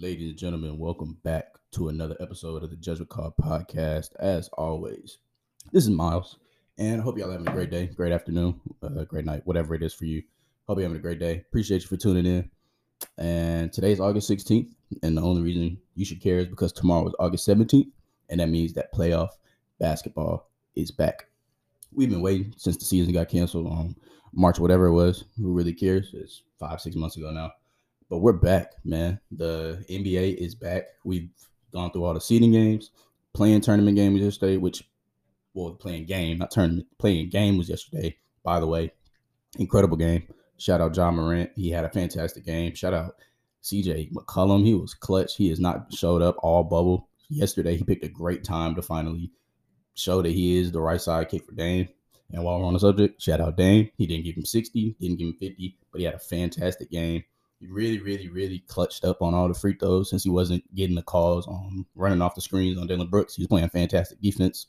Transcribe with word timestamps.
Ladies 0.00 0.30
and 0.30 0.38
gentlemen, 0.38 0.78
welcome 0.78 1.18
back 1.24 1.46
to 1.72 1.88
another 1.88 2.16
episode 2.20 2.62
of 2.62 2.70
the 2.70 2.76
Judgment 2.76 3.08
Call 3.10 3.34
podcast. 3.42 4.14
As 4.20 4.48
always, 4.56 5.18
this 5.72 5.82
is 5.82 5.90
Miles, 5.90 6.38
and 6.78 7.00
I 7.00 7.04
hope 7.04 7.18
y'all 7.18 7.32
having 7.32 7.48
a 7.48 7.52
great 7.52 7.70
day, 7.70 7.86
great 7.86 8.12
afternoon, 8.12 8.60
uh, 8.80 9.02
great 9.04 9.24
night, 9.24 9.42
whatever 9.44 9.74
it 9.74 9.82
is 9.82 9.92
for 9.92 10.04
you. 10.04 10.22
Hope 10.68 10.78
you're 10.78 10.84
having 10.84 10.98
a 10.98 11.02
great 11.02 11.18
day. 11.18 11.38
Appreciate 11.48 11.82
you 11.82 11.88
for 11.88 11.96
tuning 11.96 12.26
in. 12.26 12.48
And 13.16 13.72
today 13.72 13.90
is 13.90 13.98
August 13.98 14.30
16th, 14.30 14.70
and 15.02 15.16
the 15.16 15.22
only 15.22 15.42
reason 15.42 15.78
you 15.96 16.04
should 16.04 16.22
care 16.22 16.38
is 16.38 16.46
because 16.46 16.72
tomorrow 16.72 17.08
is 17.08 17.14
August 17.18 17.48
17th, 17.48 17.90
and 18.28 18.38
that 18.38 18.50
means 18.50 18.74
that 18.74 18.94
playoff 18.94 19.30
basketball 19.80 20.48
is 20.76 20.92
back. 20.92 21.24
We've 21.92 22.10
been 22.10 22.22
waiting 22.22 22.54
since 22.56 22.76
the 22.76 22.84
season 22.84 23.12
got 23.12 23.30
canceled 23.30 23.66
on 23.66 23.96
March, 24.32 24.60
whatever 24.60 24.86
it 24.86 24.92
was. 24.92 25.24
Who 25.38 25.52
really 25.52 25.74
cares? 25.74 26.10
It's 26.14 26.42
five, 26.60 26.80
six 26.80 26.94
months 26.94 27.16
ago 27.16 27.32
now. 27.32 27.50
But 28.10 28.18
we're 28.18 28.32
back, 28.32 28.72
man. 28.86 29.20
The 29.30 29.84
NBA 29.90 30.36
is 30.36 30.54
back. 30.54 30.84
We've 31.04 31.28
gone 31.74 31.90
through 31.90 32.04
all 32.04 32.14
the 32.14 32.20
seeding 32.20 32.52
games, 32.52 32.90
play-in 33.34 33.60
tournament 33.60 33.96
games 33.96 34.22
yesterday, 34.22 34.56
which 34.56 34.82
well, 35.52 35.74
play-in 35.74 36.06
game, 36.06 36.38
not 36.38 36.50
tournament, 36.50 36.86
play-in 36.98 37.28
game 37.28 37.58
was 37.58 37.68
yesterday. 37.68 38.16
By 38.42 38.60
the 38.60 38.66
way, 38.66 38.92
incredible 39.58 39.98
game. 39.98 40.26
Shout 40.56 40.80
out 40.80 40.96
Ja 40.96 41.10
Morant. 41.10 41.50
He 41.54 41.70
had 41.70 41.84
a 41.84 41.90
fantastic 41.90 42.46
game. 42.46 42.74
Shout 42.74 42.94
out 42.94 43.16
CJ 43.62 44.12
McCollum. 44.12 44.64
He 44.64 44.72
was 44.72 44.94
clutch. 44.94 45.36
He 45.36 45.50
has 45.50 45.60
not 45.60 45.92
showed 45.92 46.22
up 46.22 46.36
all 46.38 46.64
bubble. 46.64 47.10
Yesterday, 47.28 47.76
he 47.76 47.84
picked 47.84 48.04
a 48.04 48.08
great 48.08 48.42
time 48.42 48.74
to 48.76 48.80
finally 48.80 49.30
show 49.94 50.22
that 50.22 50.32
he 50.32 50.56
is 50.56 50.72
the 50.72 50.80
right 50.80 51.00
side 51.00 51.28
kick 51.28 51.44
for 51.44 51.52
Dame. 51.52 51.88
And 52.32 52.42
while 52.42 52.58
we're 52.58 52.66
on 52.66 52.72
the 52.72 52.80
subject, 52.80 53.20
shout 53.20 53.42
out 53.42 53.58
Dame. 53.58 53.90
He 53.98 54.06
didn't 54.06 54.24
give 54.24 54.36
him 54.36 54.46
60, 54.46 54.96
didn't 54.98 55.18
give 55.18 55.28
him 55.28 55.34
50, 55.34 55.76
but 55.92 55.98
he 55.98 56.06
had 56.06 56.14
a 56.14 56.18
fantastic 56.18 56.90
game. 56.90 57.22
He 57.60 57.66
really, 57.66 57.98
really, 57.98 58.28
really 58.28 58.60
clutched 58.68 59.04
up 59.04 59.20
on 59.20 59.34
all 59.34 59.48
the 59.48 59.54
free 59.54 59.74
throws 59.74 60.10
since 60.10 60.22
he 60.22 60.30
wasn't 60.30 60.62
getting 60.74 60.94
the 60.94 61.02
calls 61.02 61.46
on 61.48 61.84
running 61.96 62.22
off 62.22 62.34
the 62.34 62.40
screens 62.40 62.78
on 62.78 62.86
Dillon 62.86 63.08
Brooks. 63.08 63.34
He 63.34 63.42
was 63.42 63.48
playing 63.48 63.68
fantastic 63.70 64.20
defense. 64.20 64.68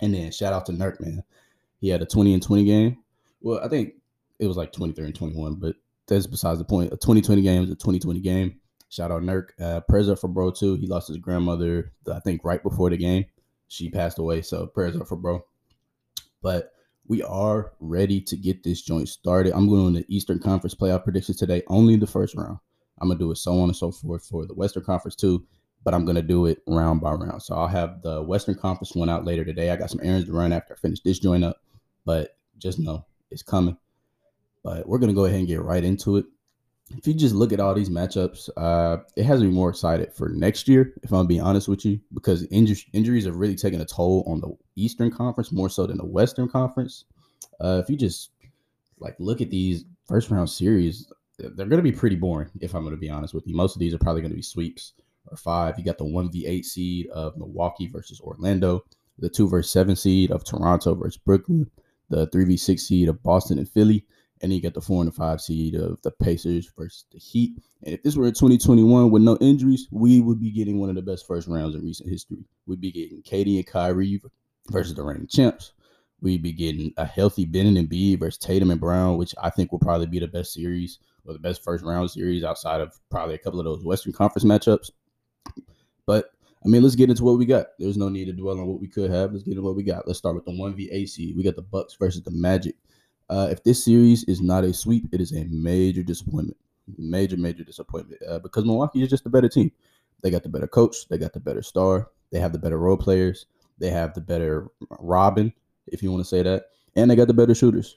And 0.00 0.12
then 0.12 0.32
shout 0.32 0.52
out 0.52 0.66
to 0.66 0.72
Nurk, 0.72 1.00
man. 1.00 1.22
He 1.80 1.88
had 1.88 2.02
a 2.02 2.06
20 2.06 2.34
and 2.34 2.42
20 2.42 2.64
game. 2.64 2.98
Well, 3.40 3.60
I 3.62 3.68
think 3.68 3.94
it 4.40 4.46
was 4.46 4.56
like 4.56 4.72
23 4.72 5.06
and 5.06 5.14
21, 5.14 5.54
but 5.56 5.76
that's 6.08 6.26
besides 6.26 6.58
the 6.58 6.64
point. 6.64 6.92
A 6.92 6.96
2020 6.96 7.42
game 7.42 7.62
is 7.62 7.70
a 7.70 7.76
2020 7.76 8.20
game. 8.20 8.60
Shout 8.88 9.10
out 9.10 9.22
Nurk. 9.22 9.48
Uh, 9.60 9.80
prayers 9.80 10.08
up 10.08 10.18
for 10.18 10.28
bro 10.28 10.50
too. 10.50 10.74
He 10.74 10.86
lost 10.86 11.08
his 11.08 11.18
grandmother, 11.18 11.92
I 12.12 12.20
think, 12.20 12.44
right 12.44 12.62
before 12.62 12.90
the 12.90 12.96
game. 12.96 13.24
She 13.68 13.90
passed 13.90 14.18
away, 14.18 14.42
so 14.42 14.66
prayers 14.66 14.96
up 14.96 15.08
for 15.08 15.16
bro. 15.16 15.44
But 16.42 16.73
we 17.06 17.22
are 17.22 17.72
ready 17.80 18.20
to 18.20 18.36
get 18.36 18.62
this 18.62 18.82
joint 18.82 19.08
started. 19.08 19.52
I'm 19.54 19.68
going 19.68 19.94
to 19.94 20.00
the 20.00 20.14
Eastern 20.14 20.38
Conference 20.38 20.74
playoff 20.74 21.04
predictions 21.04 21.36
today, 21.36 21.62
only 21.68 21.96
the 21.96 22.06
first 22.06 22.34
round. 22.34 22.58
I'm 23.00 23.08
gonna 23.08 23.18
do 23.18 23.30
it 23.30 23.36
so 23.36 23.52
on 23.60 23.68
and 23.68 23.76
so 23.76 23.90
forth 23.90 24.24
for 24.24 24.46
the 24.46 24.54
Western 24.54 24.84
Conference 24.84 25.16
too, 25.16 25.44
but 25.82 25.94
I'm 25.94 26.04
gonna 26.04 26.22
do 26.22 26.46
it 26.46 26.62
round 26.66 27.00
by 27.00 27.12
round. 27.12 27.42
So 27.42 27.54
I'll 27.54 27.66
have 27.66 28.02
the 28.02 28.22
Western 28.22 28.54
Conference 28.54 28.94
one 28.94 29.08
out 29.08 29.24
later 29.24 29.44
today. 29.44 29.70
I 29.70 29.76
got 29.76 29.90
some 29.90 30.00
errands 30.02 30.26
to 30.26 30.32
run 30.32 30.52
after 30.52 30.74
I 30.74 30.76
finish 30.76 31.00
this 31.00 31.18
joint 31.18 31.44
up, 31.44 31.60
but 32.04 32.38
just 32.58 32.78
know 32.78 33.04
it's 33.30 33.42
coming. 33.42 33.76
But 34.62 34.88
we're 34.88 34.98
gonna 34.98 35.12
go 35.12 35.24
ahead 35.24 35.40
and 35.40 35.48
get 35.48 35.60
right 35.60 35.84
into 35.84 36.16
it. 36.16 36.26
If 36.90 37.06
you 37.06 37.14
just 37.14 37.34
look 37.34 37.52
at 37.52 37.60
all 37.60 37.74
these 37.74 37.88
matchups, 37.88 38.50
uh, 38.56 38.98
it 39.16 39.24
has 39.24 39.42
me 39.42 39.48
more 39.48 39.70
excited 39.70 40.12
for 40.12 40.28
next 40.28 40.68
year. 40.68 40.94
If 41.02 41.12
I'm 41.12 41.26
being 41.26 41.40
honest 41.40 41.66
with 41.66 41.84
you, 41.84 41.98
because 42.12 42.46
inju- 42.48 42.86
injuries 42.92 43.24
have 43.24 43.36
really 43.36 43.56
taken 43.56 43.80
a 43.80 43.86
toll 43.86 44.22
on 44.26 44.40
the 44.40 44.54
Eastern 44.76 45.10
Conference 45.10 45.50
more 45.50 45.70
so 45.70 45.86
than 45.86 45.96
the 45.96 46.04
Western 46.04 46.48
Conference. 46.48 47.04
Uh, 47.60 47.80
if 47.82 47.88
you 47.88 47.96
just 47.96 48.30
like 49.00 49.16
look 49.18 49.40
at 49.40 49.50
these 49.50 49.84
first 50.06 50.30
round 50.30 50.50
series, 50.50 51.10
they're 51.38 51.66
going 51.66 51.70
to 51.70 51.82
be 51.82 51.90
pretty 51.92 52.16
boring. 52.16 52.50
If 52.60 52.74
I'm 52.74 52.82
going 52.82 52.94
to 52.94 53.00
be 53.00 53.10
honest 53.10 53.34
with 53.34 53.46
you, 53.46 53.56
most 53.56 53.74
of 53.74 53.80
these 53.80 53.94
are 53.94 53.98
probably 53.98 54.20
going 54.20 54.32
to 54.32 54.36
be 54.36 54.42
sweeps 54.42 54.92
or 55.28 55.36
five. 55.36 55.78
You 55.78 55.84
got 55.84 55.98
the 55.98 56.04
one 56.04 56.30
v 56.30 56.46
eight 56.46 56.64
seed 56.64 57.08
of 57.08 57.36
Milwaukee 57.36 57.88
versus 57.88 58.20
Orlando, 58.20 58.84
the 59.18 59.30
two 59.30 59.48
versus 59.48 59.72
seven 59.72 59.96
seed 59.96 60.30
of 60.30 60.44
Toronto 60.44 60.94
versus 60.94 61.16
Brooklyn, 61.16 61.70
the 62.10 62.26
three 62.26 62.44
v 62.44 62.56
six 62.56 62.82
seed 62.82 63.08
of 63.08 63.22
Boston 63.22 63.58
and 63.58 63.68
Philly, 63.68 64.04
and 64.44 64.52
then 64.52 64.56
you 64.56 64.62
got 64.62 64.74
the 64.74 64.80
four 64.82 65.00
and 65.00 65.10
the 65.10 65.16
five 65.16 65.40
seed 65.40 65.74
of 65.74 66.02
the 66.02 66.10
Pacers 66.10 66.70
versus 66.76 67.06
the 67.10 67.18
Heat. 67.18 67.52
And 67.82 67.94
if 67.94 68.02
this 68.02 68.14
were 68.14 68.26
in 68.26 68.34
2021 68.34 69.10
with 69.10 69.22
no 69.22 69.38
injuries, 69.40 69.88
we 69.90 70.20
would 70.20 70.38
be 70.38 70.50
getting 70.50 70.78
one 70.78 70.90
of 70.90 70.96
the 70.96 71.02
best 71.02 71.26
first 71.26 71.48
rounds 71.48 71.74
in 71.74 71.82
recent 71.82 72.10
history. 72.10 72.44
We'd 72.66 72.78
be 72.78 72.92
getting 72.92 73.22
KD 73.22 73.56
and 73.56 73.66
Kyrie 73.66 74.20
versus 74.70 74.94
the 74.94 75.02
reigning 75.02 75.28
champs. 75.28 75.72
We'd 76.20 76.42
be 76.42 76.52
getting 76.52 76.92
a 76.98 77.06
healthy 77.06 77.46
Bennett 77.46 77.78
and 77.78 77.88
B 77.88 78.16
versus 78.16 78.36
Tatum 78.36 78.70
and 78.70 78.78
Brown, 78.78 79.16
which 79.16 79.34
I 79.42 79.48
think 79.48 79.72
will 79.72 79.78
probably 79.78 80.08
be 80.08 80.18
the 80.18 80.28
best 80.28 80.52
series 80.52 80.98
or 81.24 81.32
the 81.32 81.38
best 81.38 81.64
first 81.64 81.82
round 81.82 82.10
series 82.10 82.44
outside 82.44 82.82
of 82.82 82.92
probably 83.10 83.36
a 83.36 83.38
couple 83.38 83.60
of 83.60 83.64
those 83.64 83.82
Western 83.82 84.12
Conference 84.12 84.44
matchups. 84.44 84.90
But 86.04 86.32
I 86.62 86.68
mean, 86.68 86.82
let's 86.82 86.96
get 86.96 87.08
into 87.08 87.24
what 87.24 87.38
we 87.38 87.46
got. 87.46 87.68
There's 87.78 87.96
no 87.96 88.10
need 88.10 88.26
to 88.26 88.34
dwell 88.34 88.60
on 88.60 88.66
what 88.66 88.80
we 88.80 88.88
could 88.88 89.10
have. 89.10 89.32
Let's 89.32 89.44
get 89.44 89.52
into 89.52 89.62
what 89.62 89.76
we 89.76 89.84
got. 89.84 90.06
Let's 90.06 90.18
start 90.18 90.34
with 90.34 90.44
the 90.44 90.50
1v8 90.50 91.08
seed. 91.08 91.34
We 91.34 91.42
got 91.42 91.56
the 91.56 91.62
Bucks 91.62 91.94
versus 91.98 92.22
the 92.22 92.30
Magic. 92.30 92.76
Uh, 93.28 93.48
if 93.50 93.62
this 93.64 93.84
series 93.84 94.24
is 94.24 94.40
not 94.40 94.64
a 94.64 94.72
sweep, 94.72 95.06
it 95.12 95.20
is 95.20 95.32
a 95.32 95.44
major 95.44 96.02
disappointment. 96.02 96.56
Major, 96.98 97.36
major 97.38 97.64
disappointment 97.64 98.20
uh, 98.28 98.38
because 98.40 98.64
Milwaukee 98.64 99.02
is 99.02 99.08
just 99.08 99.24
a 99.24 99.30
better 99.30 99.48
team. 99.48 99.72
They 100.22 100.30
got 100.30 100.42
the 100.42 100.50
better 100.50 100.66
coach. 100.66 101.08
They 101.08 101.16
got 101.16 101.32
the 101.32 101.40
better 101.40 101.62
star. 101.62 102.10
They 102.30 102.40
have 102.40 102.52
the 102.52 102.58
better 102.58 102.78
role 102.78 102.96
players. 102.96 103.46
They 103.78 103.90
have 103.90 104.14
the 104.14 104.20
better 104.20 104.68
Robin, 104.98 105.52
if 105.86 106.02
you 106.02 106.10
want 106.10 106.22
to 106.22 106.28
say 106.28 106.42
that, 106.42 106.66
and 106.94 107.10
they 107.10 107.16
got 107.16 107.26
the 107.26 107.34
better 107.34 107.54
shooters. 107.54 107.96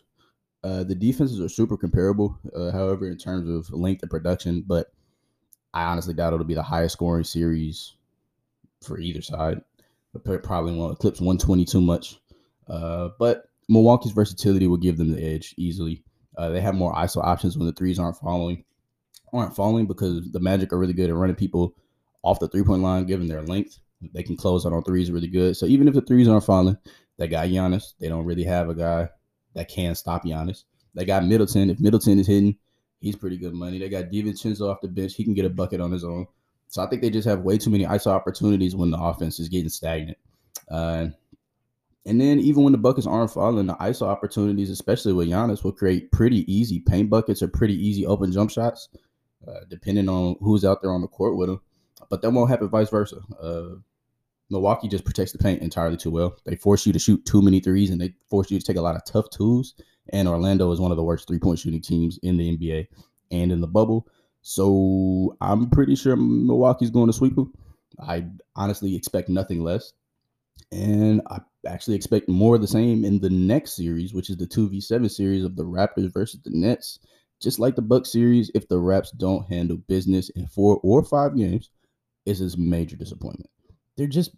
Uh, 0.64 0.84
the 0.84 0.96
defenses 0.96 1.40
are 1.40 1.50
super 1.50 1.78
comparable, 1.78 2.38
uh, 2.56 2.72
however, 2.72 3.08
in 3.08 3.18
terms 3.18 3.50
of 3.50 3.72
length 3.74 4.02
and 4.02 4.10
production, 4.10 4.64
but 4.66 4.92
I 5.74 5.84
honestly 5.84 6.14
doubt 6.14 6.34
it'll 6.34 6.46
be 6.46 6.56
the 6.56 6.64
highest 6.64 6.94
scoring 6.94 7.24
series 7.24 7.96
for 8.82 9.00
either 9.00 9.22
side. 9.22 9.62
Probably 10.44 10.76
won't 10.76 10.94
eclipse 10.94 11.22
120 11.22 11.66
too 11.66 11.82
much. 11.82 12.20
Uh, 12.68 13.10
but 13.20 13.47
Milwaukee's 13.70 14.12
versatility 14.12 14.68
will 14.68 14.78
give 14.78 14.98
them 14.98 15.12
the 15.12 15.24
edge 15.24 15.54
easily. 15.58 16.04
Uh, 16.38 16.50
they 16.50 16.62
have 16.62 16.76
more 16.76 16.94
ISO 16.94 17.24
options 17.24 17.58
when 17.58 17.68
the 17.68 17.74
threes 17.74 18.00
aren't 18.00 18.18
falling, 18.18 18.64
aren't 19.34 19.56
falling 19.56 19.88
because 19.88 20.32
the 20.32 20.40
Magic 20.40 20.72
are 20.72 20.78
really 20.78 20.94
good 20.94 21.10
at 21.10 21.16
running 21.16 21.36
people 21.36 21.76
off 22.24 22.40
the 22.40 22.48
three 22.48 22.64
point 22.64 22.82
line, 22.82 23.06
given 23.06 23.28
their 23.28 23.42
length. 23.42 23.80
They 24.14 24.24
can 24.24 24.38
close 24.38 24.66
out 24.66 24.74
on 24.74 24.84
threes 24.84 25.12
really 25.12 25.28
good. 25.28 25.58
So 25.58 25.66
even 25.66 25.88
if 25.88 25.94
the 25.96 26.02
threes 26.02 26.28
aren't 26.28 26.44
falling, 26.44 26.78
they 27.18 27.28
got 27.28 27.48
Giannis. 27.48 27.94
They 28.00 28.10
don't 28.10 28.26
really 28.26 28.44
have 28.44 28.70
a 28.70 28.76
guy 28.76 29.10
that 29.56 29.70
can 29.70 29.96
stop 29.96 30.24
Giannis. 30.24 30.64
They 30.94 31.06
got 31.06 31.26
Middleton. 31.26 31.70
If 31.70 31.80
Middleton 31.80 32.20
is 32.20 32.28
hitting, 32.28 32.58
he's 33.00 33.16
pretty 33.16 33.38
good 33.38 33.54
money. 33.54 33.80
They 33.80 33.90
got 33.90 34.06
DiVincenzo 34.06 34.70
off 34.70 34.82
the 34.82 34.88
bench. 34.88 35.16
He 35.16 35.24
can 35.24 35.34
get 35.34 35.46
a 35.46 35.50
bucket 35.50 35.82
on 35.82 35.92
his 35.92 36.04
own. 36.04 36.28
So 36.68 36.84
I 36.84 36.88
think 36.88 37.02
they 37.02 37.10
just 37.10 37.28
have 37.28 37.42
way 37.42 37.58
too 37.58 37.70
many 37.70 37.86
ISO 37.86 38.08
opportunities 38.08 38.76
when 38.76 38.92
the 38.92 39.00
offense 39.00 39.40
is 39.40 39.50
getting 39.50 39.70
stagnant. 39.70 40.18
Uh, 40.70 41.08
and 42.08 42.22
then 42.22 42.40
even 42.40 42.64
when 42.64 42.72
the 42.72 42.78
buckets 42.78 43.06
aren't 43.06 43.32
falling, 43.32 43.68
the 43.68 43.76
ISO 43.76 44.04
opportunities, 44.04 44.70
especially 44.70 45.12
with 45.12 45.28
Giannis, 45.28 45.62
will 45.62 45.74
create 45.74 46.10
pretty 46.12 46.52
easy 46.52 46.80
paint 46.80 47.10
buckets 47.10 47.42
or 47.42 47.50
pretty 47.50 47.76
easy 47.76 48.06
open 48.06 48.32
jump 48.32 48.50
shots, 48.50 48.88
uh, 49.46 49.60
depending 49.70 50.08
on 50.08 50.38
who's 50.40 50.64
out 50.64 50.82
there 50.82 50.92
on 50.92 51.02
the 51.02 51.08
court 51.10 51.36
with 51.36 51.50
them. 51.50 51.60
But 52.10 52.22
that 52.22 52.32
won't 52.32 52.50
happen 52.50 52.70
vice 52.70 52.90
versa. 52.90 53.18
Uh, 53.42 53.82
Milwaukee 54.50 54.88
just 54.88 55.04
protects 55.04 55.34
the 55.34 55.38
paint 55.38 55.62
entirely 55.62 55.98
too 55.98 56.10
well. 56.10 56.38
They 56.46 56.56
force 56.56 56.86
you 56.86 56.94
to 56.94 57.00
shoot 57.00 57.26
too 57.26 57.42
many 57.42 57.60
threes 57.60 57.90
and 57.90 58.00
they 58.00 58.14
force 58.30 58.50
you 58.50 58.58
to 58.58 58.66
take 58.66 58.78
a 58.78 58.82
lot 58.82 58.96
of 58.96 59.04
tough 59.06 59.30
twos. 59.30 59.74
And 60.14 60.30
Orlando 60.30 60.72
is 60.72 60.80
one 60.80 60.92
of 60.92 60.98
the 60.98 61.04
worst 61.04 61.28
three 61.28 61.40
point 61.40 61.60
shooting 61.60 61.82
teams 61.82 62.18
in 62.24 62.38
the 62.38 62.58
NBA 62.58 62.88
and 63.32 63.52
in 63.52 63.60
the 63.60 63.68
bubble. 63.68 64.08
So 64.42 65.36
I'm 65.42 65.70
pretty 65.70 65.98
sure 65.98 66.16
Milwaukee's 66.16 66.90
going 66.90 67.08
to 67.08 67.14
sweep 67.14 67.36
them. 67.36 67.54
I 68.00 68.28
honestly 68.56 68.96
expect 68.96 69.28
nothing 69.28 69.62
less. 69.62 69.92
And 70.72 71.22
I 71.28 71.42
actually 71.68 71.96
expect 71.96 72.30
more 72.30 72.56
of 72.56 72.62
the 72.62 72.68
same 72.68 73.06
in 73.06 73.20
the 73.20 73.30
next 73.30 73.76
series, 73.76 74.14
which 74.14 74.30
is 74.30 74.38
the 74.38 74.48
2v7 74.48 75.10
series 75.10 75.44
of 75.44 75.56
the 75.56 75.64
Raptors 75.64 76.14
versus 76.14 76.40
the 76.44 76.52
Nets. 76.52 77.00
Just 77.40 77.60
like 77.60 77.76
the 77.76 77.82
Buck 77.82 78.06
series, 78.06 78.50
if 78.56 78.68
the 78.68 78.80
Raps 78.80 79.12
don't 79.12 79.48
handle 79.48 79.78
business 79.78 80.30
in 80.30 80.48
four 80.48 80.80
or 80.84 81.04
five 81.04 81.38
games, 81.38 81.70
it's 82.26 82.42
a 82.42 82.60
major 82.60 82.96
disappointment. 82.96 83.50
They're 83.96 84.08
just 84.08 84.36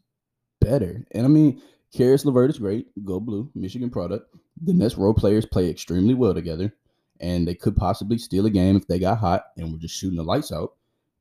better. 0.60 1.06
And 1.12 1.26
I 1.26 1.30
mean, 1.30 1.62
Caris 1.96 2.26
LeVert 2.26 2.50
is 2.50 2.60
great. 2.60 2.88
Go 3.06 3.20
blue, 3.20 3.50
Michigan 3.56 3.90
product. 3.90 4.36
The 4.62 4.74
Nets 4.74 4.98
role 4.98 5.14
players 5.14 5.46
play 5.46 5.70
extremely 5.70 6.14
well 6.14 6.34
together, 6.34 6.74
and 7.20 7.48
they 7.48 7.56
could 7.56 7.75
possibly 7.75 8.18
steal 8.18 8.46
a 8.46 8.50
game 8.50 8.75
if 8.75 8.88
they 8.88 9.00
got 9.00 9.18
hot 9.18 9.46
and 9.58 9.72
were 9.72 9.80
just 9.80 9.96
shooting 9.96 10.18
the 10.18 10.24
lights 10.24 10.52
out. 10.52 10.74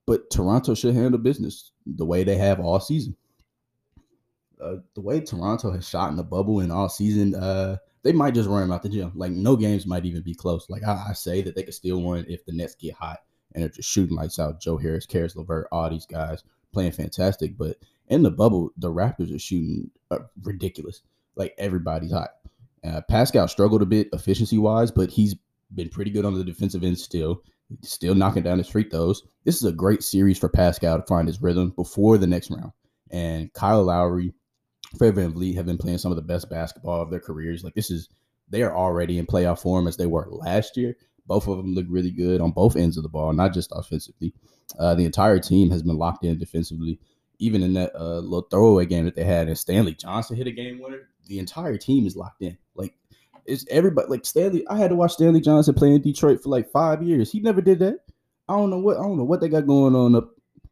But 0.06 0.30
Toronto 0.30 0.74
should 0.74 0.94
handle 0.94 1.18
business 1.18 1.70
the 1.86 2.04
way 2.04 2.24
they 2.24 2.36
have 2.36 2.60
all 2.60 2.80
season 2.80 3.16
uh, 4.60 4.76
the 4.94 5.00
way 5.00 5.20
Toronto 5.20 5.70
has 5.72 5.88
shot 5.88 6.10
in 6.10 6.16
the 6.16 6.22
bubble 6.22 6.60
and 6.60 6.72
all 6.72 6.88
season, 6.88 7.34
uh, 7.34 7.76
they 8.02 8.12
might 8.12 8.34
just 8.34 8.48
run 8.48 8.62
them 8.62 8.72
out 8.72 8.82
the 8.82 8.88
gym. 8.88 9.12
Like 9.14 9.32
no 9.32 9.56
games 9.56 9.86
might 9.86 10.04
even 10.04 10.22
be 10.22 10.34
close. 10.34 10.68
Like 10.68 10.84
I, 10.84 11.06
I 11.10 11.12
say 11.12 11.42
that 11.42 11.54
they 11.54 11.62
could 11.62 11.74
still 11.74 12.02
win 12.02 12.24
if 12.28 12.44
the 12.44 12.52
Nets 12.52 12.74
get 12.74 12.94
hot 12.94 13.18
and 13.52 13.62
they're 13.62 13.70
just 13.70 13.88
shooting 13.88 14.16
lights 14.16 14.38
out. 14.38 14.60
Joe 14.60 14.76
Harris, 14.76 15.06
Caris 15.06 15.36
LeVert, 15.36 15.68
all 15.72 15.90
these 15.90 16.06
guys 16.06 16.42
playing 16.72 16.92
fantastic. 16.92 17.56
But 17.56 17.76
in 18.08 18.22
the 18.22 18.30
bubble, 18.30 18.70
the 18.76 18.90
Raptors 18.90 19.34
are 19.34 19.38
shooting 19.38 19.90
uh, 20.10 20.20
ridiculous. 20.42 21.02
Like 21.36 21.54
everybody's 21.58 22.12
hot. 22.12 22.30
Uh, 22.84 23.00
Pascal 23.08 23.48
struggled 23.48 23.82
a 23.82 23.86
bit 23.86 24.08
efficiency 24.12 24.58
wise, 24.58 24.90
but 24.90 25.10
he's 25.10 25.34
been 25.74 25.88
pretty 25.88 26.10
good 26.10 26.24
on 26.24 26.34
the 26.34 26.44
defensive 26.44 26.84
end 26.84 26.98
still. 26.98 27.42
still 27.82 28.14
knocking 28.14 28.42
down 28.42 28.58
his 28.58 28.68
free 28.68 28.88
throws. 28.88 29.24
This 29.44 29.56
is 29.56 29.64
a 29.64 29.72
great 29.72 30.02
series 30.02 30.38
for 30.38 30.48
Pascal 30.48 30.98
to 30.98 31.06
find 31.06 31.28
his 31.28 31.42
rhythm 31.42 31.70
before 31.70 32.18
the 32.18 32.26
next 32.26 32.50
round. 32.50 32.72
And 33.10 33.52
Kyle 33.52 33.82
Lowry, 33.84 34.34
Fred 34.96 35.14
VanVleet 35.14 35.54
have 35.56 35.66
been 35.66 35.78
playing 35.78 35.98
some 35.98 36.12
of 36.12 36.16
the 36.16 36.22
best 36.22 36.48
basketball 36.48 37.02
of 37.02 37.10
their 37.10 37.20
careers. 37.20 37.62
Like 37.62 37.74
this 37.74 37.90
is 37.90 38.08
they 38.48 38.62
are 38.62 38.74
already 38.74 39.18
in 39.18 39.26
playoff 39.26 39.60
form 39.60 39.86
as 39.86 39.96
they 39.96 40.06
were 40.06 40.26
last 40.30 40.76
year. 40.76 40.96
Both 41.26 41.46
of 41.46 41.58
them 41.58 41.74
look 41.74 41.86
really 41.88 42.10
good 42.10 42.40
on 42.40 42.52
both 42.52 42.76
ends 42.76 42.96
of 42.96 43.02
the 43.02 43.08
ball, 43.08 43.32
not 43.34 43.52
just 43.52 43.70
offensively. 43.74 44.32
Uh, 44.78 44.94
the 44.94 45.04
entire 45.04 45.38
team 45.38 45.70
has 45.70 45.82
been 45.82 45.98
locked 45.98 46.24
in 46.24 46.38
defensively. 46.38 46.98
Even 47.40 47.62
in 47.62 47.74
that 47.74 47.94
uh, 47.94 48.18
little 48.18 48.48
throwaway 48.50 48.84
game 48.84 49.04
that 49.04 49.14
they 49.14 49.22
had, 49.22 49.46
and 49.46 49.56
Stanley 49.56 49.94
Johnson 49.94 50.36
hit 50.36 50.48
a 50.48 50.50
game 50.50 50.80
winner. 50.80 51.08
The 51.26 51.38
entire 51.38 51.76
team 51.76 52.04
is 52.04 52.16
locked 52.16 52.42
in. 52.42 52.58
Like 52.74 52.94
it's 53.44 53.64
everybody. 53.70 54.08
Like 54.08 54.24
Stanley, 54.24 54.66
I 54.68 54.76
had 54.76 54.90
to 54.90 54.96
watch 54.96 55.12
Stanley 55.12 55.40
Johnson 55.40 55.74
play 55.74 55.94
in 55.94 56.02
Detroit 56.02 56.42
for 56.42 56.48
like 56.48 56.72
five 56.72 57.00
years. 57.00 57.30
He 57.30 57.38
never 57.38 57.60
did 57.60 57.78
that. 57.78 58.00
I 58.48 58.56
don't 58.56 58.70
know 58.70 58.78
what 58.78 58.96
I 58.96 59.02
don't 59.02 59.18
know 59.18 59.24
what 59.24 59.40
they 59.40 59.48
got 59.48 59.68
going 59.68 59.94
on 59.94 60.16
up 60.16 60.30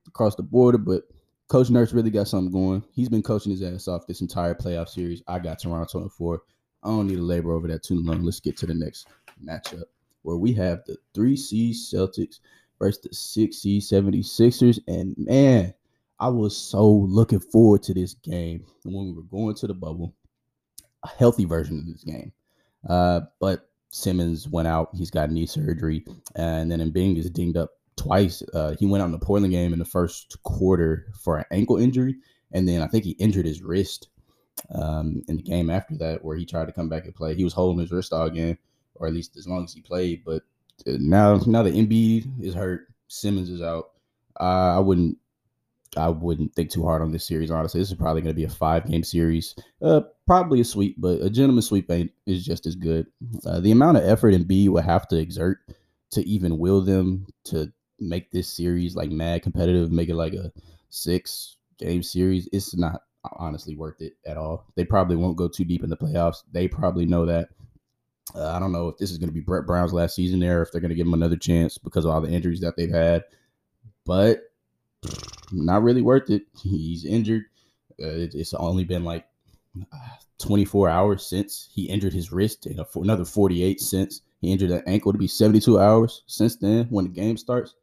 across 0.09 0.35
the 0.35 0.43
border, 0.43 0.79
but 0.79 1.05
Coach 1.49 1.71
Nurse 1.71 1.93
really 1.93 2.11
got 2.11 2.29
something 2.29 2.53
going. 2.53 2.83
He's 2.93 3.09
been 3.09 3.23
coaching 3.23 3.53
his 3.53 3.63
ass 3.63 3.87
off 3.87 4.07
this 4.07 4.21
entire 4.21 4.55
playoff 4.55 4.89
series. 4.89 5.23
I 5.29 5.39
got 5.39 5.61
Toronto 5.61 6.03
in 6.03 6.09
four. 6.09 6.43
I 6.83 6.89
don't 6.89 7.07
need 7.07 7.17
to 7.17 7.23
labor 7.23 7.53
over 7.53 7.69
that 7.69 7.85
too 7.85 8.01
long. 8.03 8.23
Let's 8.23 8.41
get 8.41 8.57
to 8.59 8.67
the 8.67 8.75
next 8.75 9.09
matchup 9.45 9.85
where 10.23 10.37
we 10.37 10.53
have 10.55 10.81
the 10.87 10.97
three 11.15 11.37
C 11.37 11.71
Celtics 11.71 12.41
versus 12.81 13.01
the 13.03 13.15
six 13.15 13.59
C 13.59 13.79
76ers. 13.79 14.81
And 14.89 15.15
man, 15.17 15.73
I 16.19 16.29
was 16.29 16.57
so 16.57 16.89
looking 16.89 17.41
forward 17.41 17.83
to 17.85 17.95
this 17.95 18.15
game 18.15 18.65
when 18.85 19.07
we 19.07 19.13
were 19.13 19.23
going 19.23 19.55
to 19.57 19.67
the 19.69 19.75
bubble. 19.75 20.15
A 21.05 21.09
healthy 21.09 21.45
version 21.45 21.79
of 21.79 21.87
this 21.87 22.03
game. 22.03 22.33
Uh, 22.89 23.21
but 23.41 23.71
Simmons 23.91 24.49
went 24.49 24.67
out. 24.67 24.91
He's 24.95 25.11
got 25.11 25.31
knee 25.31 25.47
surgery. 25.47 26.05
And 26.35 26.71
then 26.71 26.81
Embiid 26.81 27.19
is 27.19 27.31
dinged 27.31 27.57
up 27.57 27.71
twice. 27.97 28.43
Uh, 28.55 28.75
he 28.79 28.87
went 28.87 29.03
out 29.03 29.07
in 29.07 29.13
the 29.13 29.19
Portland 29.19 29.53
game 29.53 29.73
in 29.73 29.79
the 29.79 29.85
first 29.85 30.43
quarter 30.43 31.07
for 31.19 31.39
an 31.39 31.45
ankle 31.51 31.77
injury. 31.77 32.17
And 32.53 32.69
then 32.69 32.83
I 32.83 32.87
think 32.87 33.05
he 33.05 33.13
injured 33.13 33.47
his 33.47 33.63
wrist 33.63 34.09
um, 34.75 35.23
in 35.29 35.37
the 35.37 35.43
game 35.43 35.71
after 35.71 35.97
that, 35.99 36.25
where 36.25 36.37
he 36.37 36.47
tried 36.47 36.67
to 36.67 36.73
come 36.73 36.89
back 36.89 37.05
and 37.05 37.15
play. 37.15 37.35
He 37.35 37.45
was 37.45 37.53
holding 37.53 37.81
his 37.81 37.91
wrist 37.91 38.13
all 38.13 38.31
game, 38.31 38.59
or 38.95 39.07
at 39.07 39.15
least 39.15 39.37
as 39.37 39.47
long 39.49 39.65
as 39.65 39.73
he 39.73 39.81
played. 39.81 40.25
But 40.25 40.43
uh, 40.87 40.97
now, 41.01 41.37
now 41.47 41.63
the 41.63 41.71
Embiid 41.71 42.43
is 42.43 42.55
hurt, 42.55 42.89
Simmons 43.09 43.51
is 43.51 43.63
out. 43.63 43.91
Uh, 44.39 44.77
I 44.77 44.79
wouldn't, 44.79 45.19
I 45.97 46.09
wouldn't 46.09 46.55
think 46.55 46.71
too 46.71 46.85
hard 46.85 47.03
on 47.03 47.11
this 47.11 47.27
series. 47.27 47.51
Honestly, 47.51 47.81
this 47.81 47.91
is 47.91 47.97
probably 47.97 48.21
going 48.21 48.35
to 48.35 48.39
be 48.39 48.45
a 48.45 48.51
five 48.51 48.87
game 48.87 49.03
series. 49.03 49.55
Uh, 49.81 50.03
probably 50.27 50.61
a 50.61 50.65
sweep, 50.65 50.97
but 50.99 51.23
a 51.23 51.31
gentleman 51.31 51.63
sweep 51.63 51.91
ain't 51.91 52.13
is 52.27 52.45
just 52.45 52.67
as 52.67 52.75
good. 52.75 53.07
Uh, 53.47 53.61
the 53.61 53.71
amount 53.71 53.97
of 53.97 54.05
effort 54.05 54.35
Embiid 54.35 54.69
would 54.69 54.85
have 54.85 55.09
to 55.09 55.17
exert 55.17 55.59
to 56.11 56.27
even 56.29 56.59
will 56.59 56.83
them 56.83 57.27
to 57.45 57.73
make 58.01 58.31
this 58.31 58.49
series 58.49 58.97
like 58.97 59.11
mad 59.11 59.43
competitive, 59.43 59.91
make 59.91 60.09
it 60.09 60.15
like 60.15 60.35
a 60.35 60.53
six 60.91 61.57
game 61.79 62.03
series, 62.03 62.49
it's 62.53 62.77
not 62.77 63.03
honestly 63.39 63.77
worth 63.77 64.01
it 64.01 64.17
at 64.27 64.37
all. 64.37 64.67
They 64.75 64.85
probably 64.85 65.17
won't 65.17 65.37
go 65.37 65.49
too 65.49 65.65
deep 65.65 65.83
in 65.83 65.91
the 65.91 65.97
playoffs. 65.97 66.43
They 66.53 66.69
probably 66.69 67.07
know 67.07 67.27
that. 67.27 67.49
Uh, 68.35 68.51
I 68.51 68.59
don't 68.59 68.73
know 68.73 68.89
if 68.89 68.99
this 68.99 69.11
is 69.11 69.19
going 69.19 69.29
to 69.29 69.35
be 69.35 69.41
Brett 69.41 69.67
Brown's 69.67 69.93
last 69.93 70.15
season 70.15 70.41
there, 70.41 70.63
if 70.63 70.73
they're 70.73 70.81
going 70.81 70.91
to 70.91 70.97
give 70.97 71.07
him 71.07 71.15
another 71.15 71.37
chance 71.37 71.79
because 71.79 72.05
of 72.05 72.11
all 72.11 72.21
the 72.21 72.31
injuries 72.31 72.61
that 72.61 72.77
they've 72.77 72.91
had. 72.91 73.25
But 74.05 74.41
not 75.53 75.83
really 75.83 76.03
worth 76.03 76.31
it. 76.31 76.43
He's 76.61 77.05
injured. 77.05 77.45
Uh, 78.03 78.09
it, 78.09 78.35
it's 78.35 78.55
only 78.55 78.85
been 78.85 79.05
like 79.05 79.27
uh, 79.81 79.97
24 80.39 80.89
hours 80.89 81.27
since 81.27 81.69
he 81.73 81.85
injured 81.85 82.13
his 82.13 82.33
wrist, 82.33 82.67
and 82.67 82.85
another 82.95 83.25
48 83.25 83.81
since 83.81 84.23
he 84.41 84.53
injured 84.53 84.71
that 84.71 84.87
ankle. 84.87 85.13
To 85.13 85.19
be 85.19 85.29
72 85.29 85.79
hours 85.79 86.23
since 86.27 86.57
then 86.57 86.87
when 86.91 87.07
the 87.07 87.11
game 87.11 87.37
starts, 87.37 87.75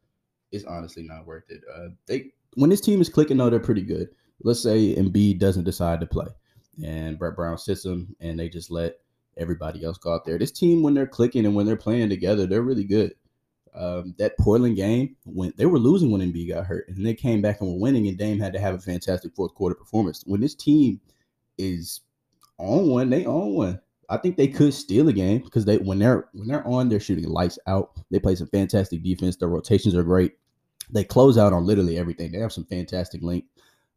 it's 0.53 0.65
honestly 0.65 1.03
not 1.03 1.25
worth 1.25 1.49
it. 1.49 1.61
Uh, 1.75 1.89
they 2.05 2.31
when 2.55 2.69
this 2.69 2.81
team 2.81 3.01
is 3.01 3.09
clicking, 3.09 3.37
though, 3.37 3.49
they're 3.49 3.59
pretty 3.59 3.81
good 3.81 4.07
let's 4.43 4.61
say 4.61 4.95
Embiid 4.95 5.39
doesn't 5.39 5.63
decide 5.63 5.99
to 6.01 6.05
play 6.05 6.27
and 6.83 7.17
Brett 7.17 7.35
Brown 7.35 7.57
sits 7.57 7.85
him 7.85 8.15
and 8.19 8.39
they 8.39 8.49
just 8.49 8.71
let 8.71 8.97
everybody 9.37 9.83
else 9.83 9.97
go 9.97 10.13
out 10.13 10.25
there. 10.25 10.37
This 10.37 10.51
team, 10.51 10.83
when 10.83 10.93
they're 10.93 11.07
clicking 11.07 11.45
and 11.45 11.55
when 11.55 11.65
they're 11.65 11.75
playing 11.75 12.09
together, 12.09 12.45
they're 12.45 12.61
really 12.61 12.83
good. 12.83 13.13
Um, 13.75 14.13
that 14.19 14.37
Portland 14.37 14.75
game, 14.75 15.15
when 15.25 15.53
they 15.57 15.65
were 15.65 15.79
losing 15.79 16.11
when 16.11 16.21
Embiid 16.21 16.53
got 16.53 16.67
hurt, 16.67 16.87
and 16.87 17.03
they 17.03 17.15
came 17.15 17.41
back 17.41 17.59
and 17.59 17.69
were 17.71 17.79
winning, 17.79 18.07
and 18.07 18.17
Dame 18.17 18.39
had 18.39 18.53
to 18.53 18.59
have 18.59 18.75
a 18.75 18.79
fantastic 18.79 19.35
fourth 19.35 19.55
quarter 19.55 19.73
performance. 19.73 20.23
When 20.27 20.41
this 20.41 20.53
team 20.53 21.01
is 21.57 22.01
on 22.59 22.87
one, 22.89 23.09
they 23.09 23.25
on 23.25 23.55
one. 23.55 23.81
I 24.09 24.17
think 24.17 24.37
they 24.37 24.47
could 24.47 24.75
steal 24.75 25.07
a 25.07 25.13
game 25.13 25.41
because 25.41 25.65
they 25.65 25.77
when 25.77 25.97
they're 25.97 26.29
when 26.33 26.47
they're 26.47 26.67
on, 26.67 26.87
they're 26.87 26.99
shooting 26.99 27.27
lights 27.27 27.57
out. 27.65 27.97
They 28.11 28.19
play 28.19 28.35
some 28.35 28.45
fantastic 28.47 29.01
defense. 29.01 29.37
Their 29.37 29.49
rotations 29.49 29.95
are 29.95 30.03
great. 30.03 30.33
They 30.93 31.03
close 31.03 31.37
out 31.37 31.53
on 31.53 31.65
literally 31.65 31.97
everything. 31.97 32.31
They 32.31 32.39
have 32.39 32.53
some 32.53 32.65
fantastic 32.65 33.21
length. 33.21 33.47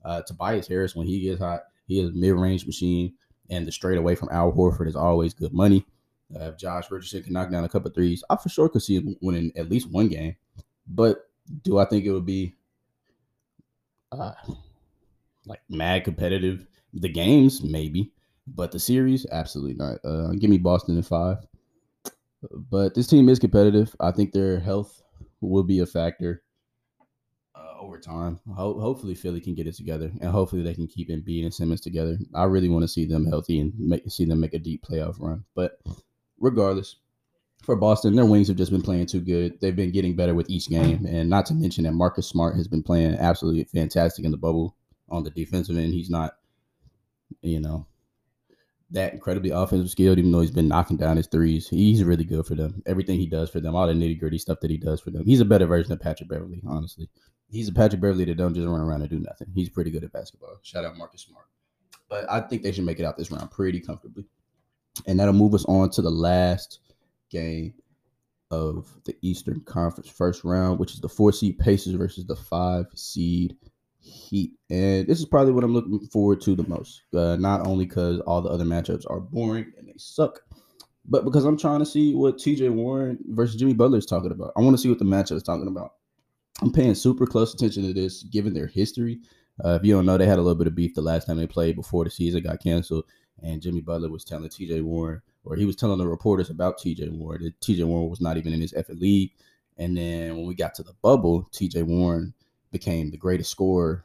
Uh, 0.05 0.23
Tobias 0.23 0.67
Harris, 0.67 0.97
when 0.97 1.07
he 1.07 1.21
gets 1.21 1.41
hot, 1.41 1.65
he 1.87 2.01
is 2.01 2.11
a 2.11 2.13
mid-range 2.13 2.67
machine, 2.67 3.13
and 3.51 3.67
the 3.67 3.73
straight 3.73 3.99
away 3.99 4.15
from 4.15 4.31
Al 4.33 4.53
Horford 4.53 4.89
is 4.89 4.97
always 4.97 5.35
good 5.35 5.53
money. 5.53 5.85
Uh, 6.35 6.45
if 6.45 6.57
Josh 6.57 6.91
Richardson 6.91 7.23
can 7.23 7.33
knock 7.33 7.51
down 7.51 7.65
a 7.65 7.69
couple 7.69 7.91
threes, 7.91 8.25
I 8.31 8.37
for 8.37 8.49
sure 8.49 8.69
could 8.69 8.83
see 8.83 8.97
him 8.97 9.15
winning 9.21 9.53
at 9.57 9.69
least 9.69 9.91
one 9.91 10.09
game. 10.09 10.37
But 10.89 11.29
do 11.63 11.79
I 11.79 11.85
think 11.85 12.05
it 12.05 12.13
would 12.13 12.27
be 12.27 12.55
uh, 14.11 14.33
like 15.45 15.61
mad 15.69 16.05
competitive? 16.05 16.67
The 16.95 17.09
games, 17.09 17.63
maybe, 17.63 18.13
but 18.47 18.73
the 18.73 18.79
series, 18.79 19.27
absolutely 19.31 19.75
not. 19.75 19.99
Uh, 20.05 20.33
give 20.33 20.51
me 20.51 20.59
Boston 20.59 20.97
in 20.97 21.03
five. 21.03 21.39
But 22.71 22.95
this 22.95 23.07
team 23.07 23.29
is 23.29 23.39
competitive. 23.39 23.95
I 24.01 24.13
think 24.13 24.33
their 24.33 24.59
health 24.59 25.03
will 25.41 25.65
be 25.65 25.81
a 25.81 25.87
factor 25.87 26.43
time. 28.03 28.41
Ho- 28.55 28.79
hopefully, 28.81 29.15
Philly 29.15 29.41
can 29.41 29.55
get 29.55 29.67
it 29.67 29.75
together, 29.75 30.11
and 30.21 30.31
hopefully 30.31 30.63
they 30.63 30.75
can 30.75 30.87
keep 30.87 31.09
Embiid 31.09 31.45
and 31.45 31.55
Simmons 31.55 31.81
together. 31.81 32.19
I 32.35 32.45
really 32.45 32.69
want 32.69 32.83
to 32.83 32.89
see 32.89 33.07
them 33.07 33.27
healthy 33.27 33.61
and 33.61 33.73
make 33.79 34.11
see 34.11 34.25
them 34.25 34.41
make 34.41 34.55
a 34.55 34.59
deep 34.59 34.85
playoff 34.85 35.21
run. 35.21 35.45
But 35.55 35.81
regardless, 36.39 36.97
for 37.63 37.77
Boston, 37.77 38.15
their 38.15 38.25
wings 38.25 38.49
have 38.49 38.57
just 38.57 38.71
been 38.71 38.83
playing 38.83 39.07
too 39.07 39.21
good. 39.21 39.61
They've 39.61 39.75
been 39.75 39.93
getting 39.93 40.15
better 40.15 40.35
with 40.35 40.51
each 40.51 40.69
game, 40.69 41.05
and 41.07 41.29
not 41.29 41.47
to 41.47 41.55
mention 41.55 41.85
that 41.85 41.93
Marcus 41.93 42.29
Smart 42.29 42.57
has 42.57 42.69
been 42.69 42.83
playing 42.83 43.15
absolutely 43.17 43.65
fantastic 43.65 44.25
in 44.25 44.31
the 44.31 44.37
bubble 44.37 44.77
on 45.09 45.25
the 45.25 45.31
defensive 45.31 45.77
end. 45.77 45.93
He's 45.93 46.11
not, 46.11 46.35
you 47.43 47.61
know, 47.61 47.87
that 48.91 49.15
incredibly 49.15 49.51
offensive 49.51 49.91
skilled, 49.91 50.19
even 50.19 50.31
though 50.31 50.41
he's 50.41 50.51
been 50.51 50.69
knocking 50.69 50.97
down 50.97 51.17
his 51.17 51.27
threes. 51.27 51.69
He's 51.69 52.05
really 52.05 52.25
good 52.25 52.47
for 52.47 52.55
them. 52.55 52.83
Everything 52.87 53.19
he 53.19 53.27
does 53.27 53.51
for 53.51 53.61
them, 53.61 53.75
all 53.75 53.87
the 53.87 53.95
nitty 53.95 54.21
gritty 54.21 54.39
stuff 54.39 54.61
that 54.61 54.71
he 54.71 54.77
does 54.77 55.01
for 55.01 55.11
them. 55.11 55.25
He's 55.25 55.41
a 55.41 55.45
better 55.45 55.67
version 55.67 55.93
of 55.93 56.01
Patrick 56.01 56.29
Beverley, 56.29 56.63
honestly 56.67 57.09
he's 57.51 57.69
a 57.69 57.73
Patrick 57.73 58.01
Beverley 58.01 58.25
that 58.25 58.37
don't 58.37 58.55
just 58.55 58.67
run 58.67 58.81
around 58.81 59.03
and 59.03 59.11
do 59.11 59.19
nothing. 59.19 59.49
He's 59.55 59.69
pretty 59.69 59.91
good 59.91 60.05
at 60.05 60.13
basketball. 60.13 60.59
Shout 60.63 60.85
out 60.85 60.97
Marcus 60.97 61.23
Smart. 61.23 61.47
But 62.09 62.31
I 62.31 62.41
think 62.41 62.63
they 62.63 62.73
should 62.73 62.85
make 62.85 63.01
it 63.01 63.05
out 63.05 63.17
this 63.17 63.31
round 63.31 63.51
pretty 63.51 63.81
comfortably. 63.81 64.25
And 65.07 65.19
that'll 65.19 65.35
move 65.35 65.55
us 65.55 65.65
on 65.67 65.91
to 65.91 66.03
the 66.03 66.11
last 66.11 66.81
game 67.31 67.75
of 68.51 68.89
the 69.05 69.17
Eastern 69.23 69.61
Conference 69.61 70.09
first 70.09 70.45
round, 70.45 70.79
which 70.79 70.95
is 70.95 71.01
the 71.01 71.09
four 71.09 71.33
seed 71.33 71.59
Pacers 71.59 71.95
versus 71.95 72.27
the 72.27 72.37
five 72.37 72.87
seed 72.95 73.57
Heat. 74.07 74.53
And 74.71 75.07
this 75.07 75.19
is 75.19 75.27
probably 75.27 75.53
what 75.53 75.65
I'm 75.65 75.75
looking 75.75 76.07
forward 76.13 76.41
to 76.43 76.55
the 76.55 76.67
most. 76.69 77.03
Uh, 77.13 77.37
not 77.37 77.67
only 77.67 77.87
because 77.87 78.21
all 78.21 78.41
the 78.41 78.49
other 78.49 78.65
matchups 78.65 79.05
are 79.11 79.21
boring 79.21 79.73
and 79.77 79.89
they 79.89 79.95
suck, 79.97 80.41
but 81.05 81.25
because 81.25 81.45
I'm 81.45 81.59
trying 81.59 81.81
to 81.81 81.87
see 81.87 82.15
what 82.15 82.39
TJ 82.39 82.71
Warren 82.71 83.19
versus 83.27 83.57
Jimmy 83.57 83.75
Butler 83.75 83.99
is 83.99 84.07
talking 84.07 84.31
about. 84.31 84.53
I 84.57 84.61
want 84.61 84.75
to 84.75 84.83
see 84.83 84.89
what 84.89 84.99
the 85.01 85.05
matchup 85.05 85.37
is 85.37 85.43
talking 85.43 85.67
about. 85.67 85.93
I'm 86.63 86.73
paying 86.73 86.95
super 86.95 87.27
close 87.27 87.53
attention 87.53 87.83
to 87.87 87.93
this, 87.93 88.23
given 88.23 88.55
their 88.55 88.67
history. 88.67 89.21
Uh, 89.65 89.79
if 89.81 89.85
you 89.85 89.95
don't 89.95 90.07
know, 90.07 90.17
they 90.17 90.27
had 90.27 90.39
a 90.39 90.43
little 90.43 90.59
bit 90.59 90.67
of 90.67 90.75
beef 90.75 90.95
the 90.95 91.03
last 91.03 91.27
time 91.27 91.37
they 91.37 91.47
played 91.47 91.77
before 91.77 92.05
the 92.05 92.11
season 92.11 92.43
got 92.43 92.63
canceled, 92.63 93.05
and 93.43 93.63
Jimmy 93.63 93.81
Butler 93.81 94.11
was 94.11 94.25
telling 94.25 94.49
T.J. 94.49 94.81
Warren, 94.81 95.21
or 95.45 95.57
he 95.57 95.65
was 95.65 95.77
telling 95.77 95.99
the 95.99 96.09
reporters 96.09 96.51
about 96.51 96.79
T.J. 96.79 97.09
Warren 97.11 97.43
that 97.43 97.61
T.J. 97.61 97.85
Warren 97.85 98.11
was 98.11 98.21
not 98.21 98.37
even 98.37 98.53
in 98.53 98.61
his 98.61 98.75
effort 98.75 98.99
league. 98.99 99.33
And 99.79 99.97
then 99.97 100.37
when 100.37 100.47
we 100.47 100.55
got 100.55 100.75
to 100.77 100.83
the 100.83 100.95
bubble, 101.03 101.49
T.J. 101.53 101.83
Warren 101.83 102.33
became 102.73 103.11
the 103.11 103.19
greatest 103.19 103.51
scorer 103.51 104.05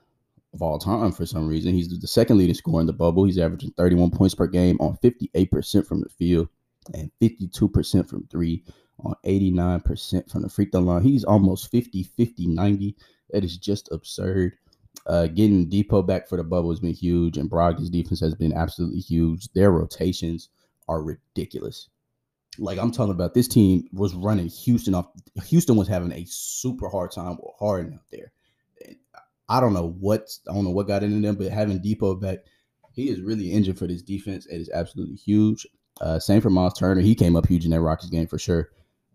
of 0.54 0.62
all 0.62 0.78
time 0.78 1.12
for 1.14 1.26
some 1.26 1.48
reason. 1.48 1.74
He's 1.74 1.88
the 1.88 2.08
second 2.08 2.38
leading 2.38 2.56
scorer 2.56 2.82
in 2.82 2.88
the 2.88 2.94
bubble. 2.94 3.24
He's 3.24 3.40
averaging 3.40 3.72
31 3.78 4.12
points 4.12 4.36
per 4.36 4.48
game 4.48 4.78
on 4.82 4.98
58% 4.98 5.88
from 5.88 6.02
the 6.02 6.10
field 6.10 6.50
and 6.94 7.12
52% 7.22 8.10
from 8.10 8.28
three 8.28 8.64
on 9.04 9.16
89% 9.26 10.30
from 10.32 10.42
the 10.42 10.50
free 10.50 10.66
throw 10.66 10.82
line. 10.82 11.04
He's 11.04 11.24
almost 11.24 11.72
50, 11.72 12.04
50, 12.04 12.48
90. 12.48 12.96
That 13.32 13.44
is 13.44 13.58
just 13.58 13.92
absurd. 13.92 14.54
Uh, 15.08 15.28
getting 15.28 15.70
Dipo 15.70 16.06
back 16.06 16.28
for 16.28 16.38
the 16.38 16.44
bubble 16.44 16.70
has 16.70 16.80
been 16.80 16.94
huge, 16.94 17.38
and 17.38 17.50
Brogdon's 17.50 17.90
defense 17.90 18.20
has 18.20 18.36
been 18.36 18.54
absolutely 18.54 19.00
huge. 19.00 19.52
Their 19.54 19.72
rotations 19.72 20.50
are 20.88 21.02
ridiculous. 21.02 21.90
Like 22.60 22.78
I'm 22.78 22.92
talking 22.92 23.14
about, 23.14 23.34
this 23.34 23.48
team 23.48 23.88
was 23.94 24.14
running 24.14 24.48
Houston 24.48 24.94
off. 24.94 25.08
Houston 25.46 25.78
was 25.78 25.88
having 25.88 26.12
a 26.12 26.26
super 26.28 26.90
hard 26.90 27.12
time 27.12 27.38
with 27.38 27.56
Harden 27.58 27.94
out 27.94 28.06
there. 28.12 28.32
I 29.48 29.60
don't 29.60 29.74
know 29.74 29.96
what 30.00 30.30
I 30.50 30.54
don't 30.54 30.64
know 30.64 30.72
what 30.72 30.88
got 30.88 31.04
into 31.04 31.26
them, 31.26 31.36
but 31.36 31.52
having 31.52 31.80
Dipo 31.80 32.20
back, 32.20 32.40
he 32.94 33.10
is 33.10 33.22
really 33.22 33.52
injured 33.52 33.78
for 33.78 33.88
this 33.88 34.02
defense. 34.02 34.46
It 34.46 34.62
is 34.62 34.70
absolutely 34.70 35.16
huge. 35.16 35.66
Uh, 36.00 36.20
same 36.20 36.42
for 36.42 36.50
Miles 36.50 36.74
Turner. 36.78 37.02
He 37.02 37.16
came 37.16 37.36
up 37.36 37.48
huge 37.48 37.66
in 37.66 37.72
that 37.72 37.82
Rockets 37.82 38.10
game 38.10 38.28
for 38.28 38.40
sure. 38.40 38.70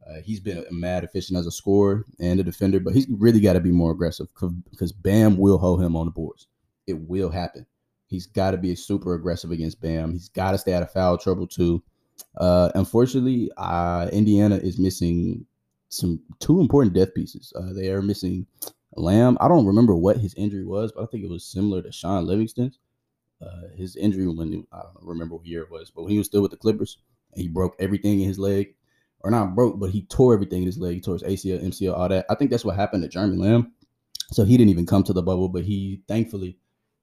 Uh, 0.09 0.21
he's 0.23 0.41
been 0.41 0.65
mad 0.71 1.03
efficient 1.05 1.39
as 1.39 1.47
a 1.47 1.51
scorer 1.51 2.05
and 2.21 2.39
a 2.39 2.45
defender, 2.45 2.79
but 2.79 2.95
he's 2.95 3.09
really 3.09 3.41
got 3.41 3.55
to 3.55 3.61
be 3.61 3.73
more 3.73 3.91
aggressive 3.91 4.29
because 4.71 4.93
Bam 4.93 5.37
will 5.37 5.59
hold 5.59 5.83
him 5.83 5.97
on 5.97 6.07
the 6.07 6.13
boards. 6.13 6.47
It 6.87 6.95
will 6.95 7.31
happen. 7.31 7.67
He's 8.07 8.27
got 8.27 8.53
to 8.53 8.57
be 8.57 8.75
super 8.77 9.15
aggressive 9.15 9.51
against 9.51 9.81
Bam. 9.81 10.13
He's 10.13 10.29
got 10.29 10.53
to 10.53 10.59
stay 10.59 10.73
out 10.75 10.83
of 10.83 10.93
foul 10.93 11.19
trouble 11.19 11.49
too. 11.49 11.83
Uh, 12.37 12.71
unfortunately, 12.75 13.51
uh, 13.57 14.09
Indiana 14.13 14.57
is 14.57 14.79
missing 14.79 15.45
some 15.89 16.21
two 16.39 16.61
important 16.61 16.95
death 16.95 17.15
pieces. 17.15 17.53
Uh, 17.57 17.73
they 17.73 17.91
are 17.91 18.03
missing 18.03 18.47
Lamb. 18.95 19.37
I 19.41 19.49
don't 19.49 19.67
remember 19.67 19.95
what 19.97 20.19
his 20.19 20.35
injury 20.35 20.65
was, 20.65 20.93
but 20.93 21.03
I 21.03 21.07
think 21.07 21.25
it 21.25 21.31
was 21.31 21.45
similar 21.45 21.83
to 21.83 21.93
Shaun 21.93 22.27
Livingston's. 22.27 22.79
Uh, 23.43 23.69
his 23.77 23.97
injury 23.97 24.27
when 24.27 24.67
I 24.73 24.79
don't 24.79 25.07
remember 25.07 25.35
what 25.35 25.47
year 25.47 25.63
it 25.63 25.71
was, 25.71 25.91
but 25.91 26.03
when 26.03 26.13
he 26.13 26.19
was 26.19 26.27
still 26.27 26.41
with 26.43 26.53
the 26.53 26.57
Clippers, 26.57 26.99
he 27.35 27.49
broke 27.49 27.77
everything 27.79 28.21
in 28.21 28.29
his 28.29 28.39
leg, 28.39 28.75
or 29.21 29.31
not 29.31 29.55
broke, 29.55 29.79
but 29.79 29.91
he 29.91 30.03
tore 30.03 30.35
everything 30.35 30.61
in 30.63 30.67
his 30.67 30.79
leg. 30.79 30.95
He 30.95 31.01
tore 31.01 31.15
his 31.15 31.23
ACL, 31.23 31.63
MCL, 31.63 31.97
all 31.97 32.09
that. 32.09 32.27
I 32.31 32.35
think 32.35 32.51
that's 32.51 32.65
what 32.65 32.77
happened 32.77 33.03
to 33.03 33.09
Jeremy 33.09 33.37
Lamb. 33.37 33.73
So 34.33 34.45
he 34.45 34.57
didn't 34.57 34.71
even 34.71 34.87
come 34.87 35.03
to 35.05 35.13
the 35.13 35.23
bubble, 35.23 35.49
but 35.49 35.65
he 35.65 36.03
thankfully 36.09 36.59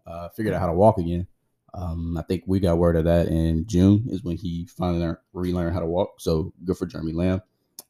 uh, 0.05 0.29
figured 0.29 0.53
out 0.53 0.61
how 0.61 0.67
to 0.67 0.73
walk 0.73 0.97
again. 0.97 1.27
Um, 1.73 2.17
I 2.17 2.21
think 2.23 2.43
we 2.45 2.59
got 2.59 2.77
word 2.77 2.95
of 2.95 3.05
that 3.05 3.27
in 3.27 3.65
June 3.65 4.05
is 4.09 4.23
when 4.23 4.37
he 4.37 4.67
finally 4.77 4.99
learned, 4.99 5.17
relearned 5.33 5.73
how 5.73 5.79
to 5.79 5.87
walk. 5.87 6.19
So 6.19 6.53
good 6.65 6.77
for 6.77 6.85
Jeremy 6.85 7.13
Lamb. 7.13 7.41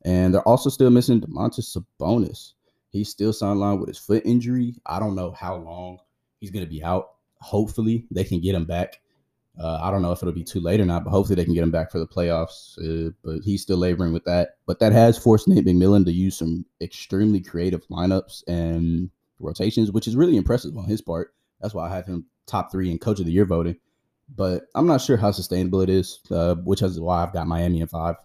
And 0.05 0.33
they're 0.33 0.47
also 0.47 0.69
still 0.69 0.89
missing 0.89 1.21
Domantas 1.21 1.75
Sabonis. 1.75 2.53
He's 2.89 3.09
still 3.09 3.31
sidelined 3.31 3.79
with 3.79 3.89
his 3.89 3.97
foot 3.97 4.23
injury. 4.25 4.75
I 4.85 4.99
don't 4.99 5.15
know 5.15 5.31
how 5.31 5.55
long 5.55 5.99
he's 6.39 6.51
going 6.51 6.65
to 6.65 6.69
be 6.69 6.83
out. 6.83 7.09
Hopefully 7.39 8.05
they 8.11 8.23
can 8.23 8.39
get 8.39 8.55
him 8.55 8.65
back. 8.65 9.01
Uh, 9.59 9.79
I 9.81 9.91
don't 9.91 10.01
know 10.01 10.11
if 10.11 10.21
it'll 10.21 10.33
be 10.33 10.43
too 10.43 10.59
late 10.59 10.79
or 10.79 10.85
not, 10.85 11.03
but 11.03 11.11
hopefully 11.11 11.35
they 11.35 11.45
can 11.45 11.53
get 11.53 11.63
him 11.63 11.71
back 11.71 11.91
for 11.91 11.99
the 11.99 12.07
playoffs. 12.07 12.77
Uh, 12.79 13.11
but 13.23 13.41
he's 13.43 13.61
still 13.61 13.77
laboring 13.77 14.11
with 14.13 14.25
that. 14.25 14.57
But 14.65 14.79
that 14.79 14.93
has 14.93 15.17
forced 15.17 15.47
Nate 15.47 15.65
McMillan 15.65 16.05
to 16.05 16.11
use 16.11 16.37
some 16.37 16.65
extremely 16.81 17.39
creative 17.39 17.85
lineups 17.87 18.43
and 18.47 19.11
rotations, 19.39 19.91
which 19.91 20.07
is 20.07 20.15
really 20.15 20.37
impressive 20.37 20.75
on 20.77 20.85
his 20.85 21.01
part. 21.01 21.35
That's 21.61 21.73
why 21.73 21.87
I 21.87 21.95
have 21.95 22.07
him 22.07 22.25
top 22.47 22.71
three 22.71 22.89
in 22.89 22.97
coach 22.97 23.19
of 23.19 23.25
the 23.25 23.31
year 23.31 23.45
voting. 23.45 23.77
But 24.35 24.63
I'm 24.73 24.87
not 24.87 25.01
sure 25.01 25.17
how 25.17 25.31
sustainable 25.31 25.81
it 25.81 25.89
is, 25.89 26.19
uh, 26.31 26.55
which 26.55 26.81
is 26.81 26.99
why 26.99 27.21
I've 27.21 27.33
got 27.33 27.47
Miami 27.47 27.81
in 27.81 27.87
five. 27.87 28.15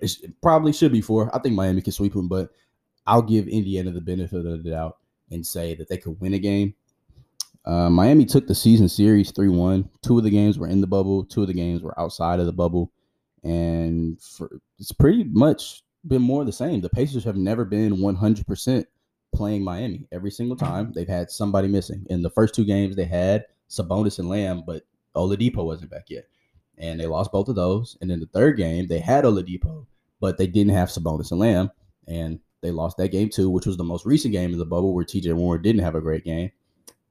It 0.00 0.40
probably 0.40 0.72
should 0.72 0.92
be 0.92 1.00
four. 1.00 1.34
I 1.34 1.40
think 1.40 1.54
Miami 1.54 1.82
can 1.82 1.92
sweep 1.92 2.14
them, 2.14 2.28
but 2.28 2.50
I'll 3.06 3.22
give 3.22 3.48
Indiana 3.48 3.90
the 3.90 4.00
benefit 4.00 4.46
of 4.46 4.62
the 4.62 4.70
doubt 4.70 4.98
and 5.30 5.44
say 5.44 5.74
that 5.74 5.88
they 5.88 5.98
could 5.98 6.20
win 6.20 6.34
a 6.34 6.38
game. 6.38 6.74
Uh, 7.64 7.90
Miami 7.90 8.24
took 8.24 8.46
the 8.46 8.54
season 8.54 8.88
series 8.88 9.30
3 9.30 9.48
1. 9.48 9.88
Two 10.02 10.18
of 10.18 10.24
the 10.24 10.30
games 10.30 10.58
were 10.58 10.66
in 10.66 10.80
the 10.80 10.86
bubble, 10.86 11.24
two 11.24 11.42
of 11.42 11.48
the 11.48 11.54
games 11.54 11.82
were 11.82 11.98
outside 12.00 12.40
of 12.40 12.46
the 12.46 12.52
bubble. 12.52 12.92
And 13.42 14.20
for, 14.20 14.50
it's 14.78 14.92
pretty 14.92 15.24
much 15.24 15.82
been 16.06 16.22
more 16.22 16.44
the 16.44 16.52
same. 16.52 16.80
The 16.80 16.88
Pacers 16.88 17.24
have 17.24 17.36
never 17.36 17.64
been 17.64 17.96
100% 17.96 18.84
playing 19.34 19.62
Miami. 19.62 20.06
Every 20.12 20.30
single 20.30 20.56
time 20.56 20.92
they've 20.92 21.08
had 21.08 21.30
somebody 21.30 21.68
missing. 21.68 22.06
In 22.10 22.22
the 22.22 22.30
first 22.30 22.54
two 22.54 22.64
games, 22.64 22.96
they 22.96 23.04
had 23.04 23.44
Sabonis 23.68 24.18
and 24.18 24.28
Lamb, 24.28 24.62
but 24.66 24.84
Oladipo 25.14 25.64
wasn't 25.64 25.90
back 25.90 26.06
yet. 26.08 26.26
And 26.78 26.98
they 26.98 27.06
lost 27.06 27.32
both 27.32 27.48
of 27.48 27.56
those. 27.56 27.96
And 28.00 28.10
in 28.10 28.20
the 28.20 28.26
third 28.26 28.56
game, 28.56 28.88
they 28.88 28.98
had 28.98 29.24
Oladipo, 29.24 29.86
but 30.18 30.38
they 30.38 30.46
didn't 30.46 30.74
have 30.74 30.88
Sabonis 30.88 31.30
and 31.30 31.40
Lamb. 31.40 31.70
And 32.08 32.40
they 32.62 32.70
lost 32.70 32.96
that 32.98 33.12
game 33.12 33.28
too, 33.28 33.50
which 33.50 33.66
was 33.66 33.76
the 33.76 33.84
most 33.84 34.06
recent 34.06 34.32
game 34.32 34.52
in 34.52 34.58
the 34.58 34.66
bubble 34.66 34.94
where 34.94 35.04
TJ 35.04 35.34
Warren 35.34 35.62
didn't 35.62 35.82
have 35.82 35.94
a 35.94 36.00
great 36.00 36.24
game. 36.24 36.50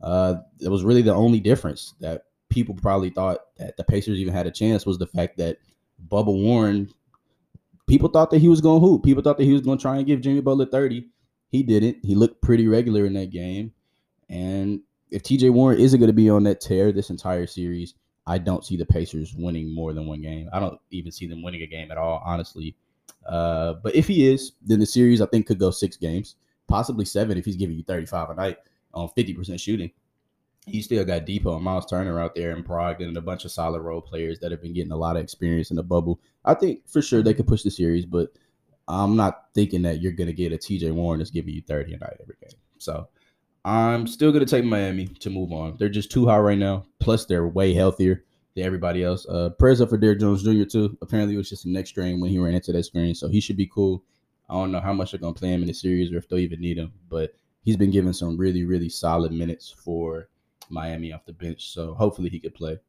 Uh, 0.01 0.36
it 0.62 0.70
was 0.70 0.84
really 0.84 1.01
the 1.01 1.13
only 1.13 1.39
difference 1.39 1.96
that 2.00 2.24
people 2.50 2.75
probably 2.75 3.10
thought 3.10 3.39
that 3.58 3.77
the 3.77 3.84
Pacers 3.84 4.18
even 4.18 4.34
had 4.34 4.48
a 4.48 4.51
chance 4.51 4.86
was 4.86 4.98
the 4.98 5.08
fact 5.08 5.38
that 5.38 5.58
Bubba 6.08 6.34
Warren, 6.34 6.89
people 7.88 8.10
thought 8.10 8.32
that 8.32 8.39
he 8.39 8.48
was 8.48 8.62
going 8.62 8.82
to 8.82 8.88
hoop. 8.88 9.03
People 9.03 9.24
thought 9.24 9.38
that 9.38 9.44
he 9.44 9.53
was 9.53 9.62
going 9.62 9.77
to 9.77 9.82
try 9.82 9.98
and 9.98 10.08
give 10.08 10.22
Jimmy 10.22 10.41
Butler 10.41 10.65
30. 10.65 11.08
He 11.50 11.63
didn't. 11.63 11.98
He 12.03 12.15
looked 12.15 12.41
pretty 12.41 12.68
regular 12.68 13.06
in 13.06 13.13
that 13.13 13.32
game. 13.32 13.72
And 14.29 14.82
if 15.12 15.24
TJ 15.24 15.51
Warren 15.51 15.79
isn't 15.79 16.00
going 16.00 16.08
to 16.10 16.13
be 16.13 16.29
on 16.29 16.44
that 16.44 16.62
tear 16.62 16.91
this 16.91 17.10
entire 17.10 17.48
series, 17.48 17.96
I 18.27 18.38
don't 18.38 18.63
see 18.63 18.77
the 18.77 18.86
Pacers 18.86 19.34
winning 19.36 19.74
more 19.74 19.94
than 19.94 20.06
one 20.06 20.22
game. 20.22 20.50
I 20.53 20.60
don't 20.60 20.79
even 20.91 21.12
see 21.12 21.27
them 21.27 21.41
winning 21.41 21.63
a 21.63 21.68
game 21.68 21.91
at 21.91 21.98
all, 21.98 22.22
honestly. 22.24 22.75
Uh, 23.27 23.74
but 23.84 23.96
if 23.96 24.08
he 24.08 24.32
is, 24.32 24.53
then 24.62 24.79
the 24.79 24.86
series 24.86 25.20
I 25.20 25.25
think 25.25 25.48
could 25.48 25.60
go 25.60 25.72
six 25.72 25.98
games, 25.98 26.36
possibly 26.68 27.06
seven 27.06 27.38
if 27.38 27.46
he's 27.46 27.56
giving 27.56 27.75
you 27.75 27.84
35 27.84 28.29
a 28.29 28.36
night 28.36 28.58
on 28.93 29.10
50% 29.17 29.60
shooting. 29.60 29.91
You 30.65 30.84
still 30.84 31.03
got 31.05 31.25
Dipo 31.25 31.55
and 31.55 31.63
Miles 31.63 31.86
Turner 31.86 32.19
out 32.19 32.36
there 32.36 32.51
in 32.55 32.63
Prague 32.63 33.01
and 33.01 33.17
a 33.17 33.22
bunch 33.22 33.46
of 33.46 33.51
solid 33.51 33.81
role 33.81 34.01
players 34.01 34.39
that 34.39 34.51
have 34.51 34.62
been 34.62 34.74
getting 34.74 34.91
a 34.91 34.98
lot 34.98 35.15
of 35.15 35.24
experience 35.24 35.72
in 35.72 35.77
the 35.77 35.84
bubble. 35.84 36.19
I 36.46 36.53
think 36.53 36.88
for 36.88 37.01
sure 37.01 37.24
they 37.24 37.34
could 37.34 37.48
push 37.48 37.63
the 37.63 37.72
series, 37.72 38.05
but 38.05 38.31
I'm 38.88 39.15
not 39.15 39.46
thinking 39.53 39.81
that 39.84 40.01
you're 40.01 40.12
going 40.12 40.27
to 40.27 40.34
get 40.34 40.51
a 40.51 40.58
TJ 40.58 40.91
Warren 40.91 41.19
that's 41.19 41.31
giving 41.31 41.53
you 41.53 41.62
30 41.62 41.93
a 41.93 41.98
night 41.98 42.17
every 42.22 42.36
game. 42.41 42.60
So 42.77 43.08
I'm 43.65 44.08
still 44.08 44.31
going 44.31 44.46
to 44.46 44.50
take 44.50 44.65
Miami 44.65 45.08
to 45.08 45.29
move 45.29 45.51
on. 45.51 45.75
They're 45.77 45.89
just 45.89 46.12
too 46.12 46.27
high 46.27 46.39
right 46.39 46.58
now. 46.58 46.86
Plus, 47.00 47.25
they're 47.25 47.48
way 47.48 47.74
healthier 47.74 48.24
than 48.55 48.65
everybody 48.65 49.03
else. 49.03 49.27
Uh, 49.27 49.50
prayers 49.50 49.81
up 49.81 49.89
for 49.89 49.98
Derrick 49.98 50.19
Jones 50.19 50.43
Jr. 50.43 50.63
too. 50.63 50.98
Apparently, 51.01 51.36
it 51.36 51.38
was 51.38 51.50
just 51.50 51.65
a 51.65 51.69
neck 51.69 51.88
strain 51.88 52.19
when 52.19 52.29
he 52.29 52.39
ran 52.39 52.55
into 52.55 52.72
that 52.72 52.84
screen, 52.84 53.13
so 53.13 53.27
he 53.27 53.39
should 53.39 53.58
be 53.58 53.67
cool. 53.67 54.03
I 54.50 54.53
don't 54.53 54.72
know 54.72 54.79
how 54.79 54.93
much 54.93 55.12
they're 55.12 55.19
going 55.19 55.34
to 55.36 55.39
play 55.39 55.53
him 55.53 55.62
in 55.62 55.67
the 55.67 55.74
series 55.74 56.12
or 56.12 56.17
if 56.17 56.27
they'll 56.27 56.39
even 56.39 56.62
need 56.62 56.77
him, 56.77 56.91
but 57.10 57.34
he's 57.69 57.77
been 57.77 57.91
given 57.91 58.11
some 58.11 58.35
really, 58.35 58.63
really 58.63 58.89
solid 58.89 59.31
minutes 59.31 59.69
for 59.69 60.27
Miami 60.69 61.13
off 61.13 61.23
the 61.27 61.33
bench. 61.33 61.69
So 61.69 61.93
hopefully 61.93 62.27
he 62.31 62.39
could 62.39 62.55
play. 62.55 62.79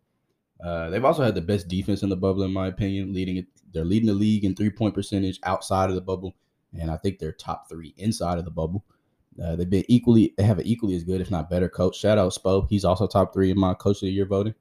Uh, 0.64 0.88
they've 0.88 1.04
also 1.04 1.22
had 1.22 1.34
the 1.34 1.42
best 1.42 1.68
defense 1.68 2.02
in 2.02 2.08
the 2.08 2.16
bubble, 2.16 2.44
in 2.44 2.50
my 2.50 2.68
opinion. 2.68 3.12
Leading 3.12 3.36
it, 3.36 3.46
they're 3.74 3.84
leading 3.84 4.06
the 4.06 4.14
league 4.14 4.46
in 4.46 4.56
three 4.56 4.70
point 4.70 4.94
percentage 4.94 5.38
outside 5.42 5.90
of 5.90 5.96
the 5.96 6.00
bubble, 6.00 6.34
and 6.72 6.90
I 6.90 6.96
think 6.96 7.18
they're 7.18 7.32
top 7.32 7.68
three 7.68 7.92
inside 7.98 8.38
of 8.38 8.46
the 8.46 8.50
bubble. 8.50 8.82
Uh, 9.42 9.54
they've 9.54 9.68
been 9.68 9.84
equally, 9.88 10.32
they 10.38 10.44
have 10.44 10.58
an 10.58 10.66
equally 10.66 10.94
as 10.96 11.04
good, 11.04 11.20
if 11.20 11.30
not 11.30 11.50
better, 11.50 11.68
coach. 11.68 11.98
Shout 11.98 12.16
out 12.16 12.32
Spo, 12.32 12.66
he's 12.70 12.86
also 12.86 13.06
top 13.06 13.34
three 13.34 13.50
in 13.50 13.60
my 13.60 13.74
coach 13.74 13.98
of 13.98 14.06
the 14.06 14.10
year 14.10 14.24
voting. 14.24 14.54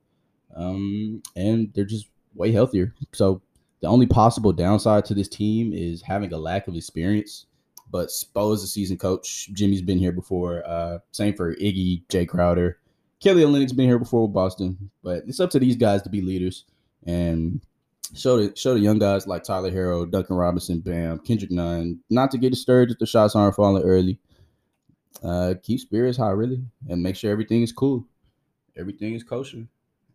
Um, 0.53 1.23
and 1.38 1.73
they're 1.73 1.85
just 1.85 2.09
way 2.33 2.51
healthier. 2.51 2.93
So 3.13 3.41
the 3.79 3.88
only 3.88 4.05
possible 4.05 4.51
downside 4.51 5.05
to 5.05 5.13
this 5.13 5.29
team 5.29 5.71
is 5.73 6.01
having 6.01 6.33
a 6.33 6.38
lack 6.38 6.67
of 6.67 6.75
experience. 6.75 7.45
But 7.91 8.10
Spo 8.10 8.53
is 8.53 8.63
a 8.63 8.67
seasoned 8.67 9.00
coach. 9.00 9.50
Jimmy's 9.53 9.81
been 9.81 9.98
here 9.98 10.12
before. 10.12 10.63
Uh, 10.67 11.00
same 11.12 11.34
for 11.34 11.55
Iggy, 11.55 12.05
Jae 12.08 12.27
Crowder. 12.27 12.77
Kelly 13.19 13.43
Olynyk's 13.43 13.74
been 13.74 13.88
here 13.88 14.00
before 14.00 14.24
with 14.24 14.34
Boston. 14.34 14.91
But 15.03 15.24
it's 15.27 15.39
up 15.39 15.50
to 15.51 15.60
these 15.60 15.75
guys 15.75 16.01
to 16.03 16.10
be 16.10 16.22
leaders 16.22 16.65
and 17.05 17.62
show 18.15 18.38
the 18.38 18.55
show 18.55 18.74
the 18.74 18.79
young 18.79 19.00
guys 19.00 19.27
like 19.27 19.43
Tyler 19.43 19.72
Herro, 19.72 20.10
Duncan 20.10 20.36
Robinson, 20.36 20.79
Bam, 20.79 21.19
Kendrick 21.19 21.51
Nunn, 21.51 22.00
not 22.10 22.31
to 22.31 22.38
get 22.38 22.51
discouraged 22.51 22.93
if 22.93 23.00
the 23.00 23.05
shots 23.05 23.36
aren't 23.36 23.55
falling 23.55 23.84
early. 23.84 24.19
Uh, 25.24 25.53
keep 25.62 25.79
spirits 25.79 26.17
high, 26.17 26.29
really, 26.29 26.63
and 26.88 27.03
make 27.03 27.15
sure 27.15 27.31
everything 27.31 27.62
is 27.62 27.72
cool. 27.72 28.05
Everything 28.77 29.13
is 29.13 29.24
kosher, 29.24 29.65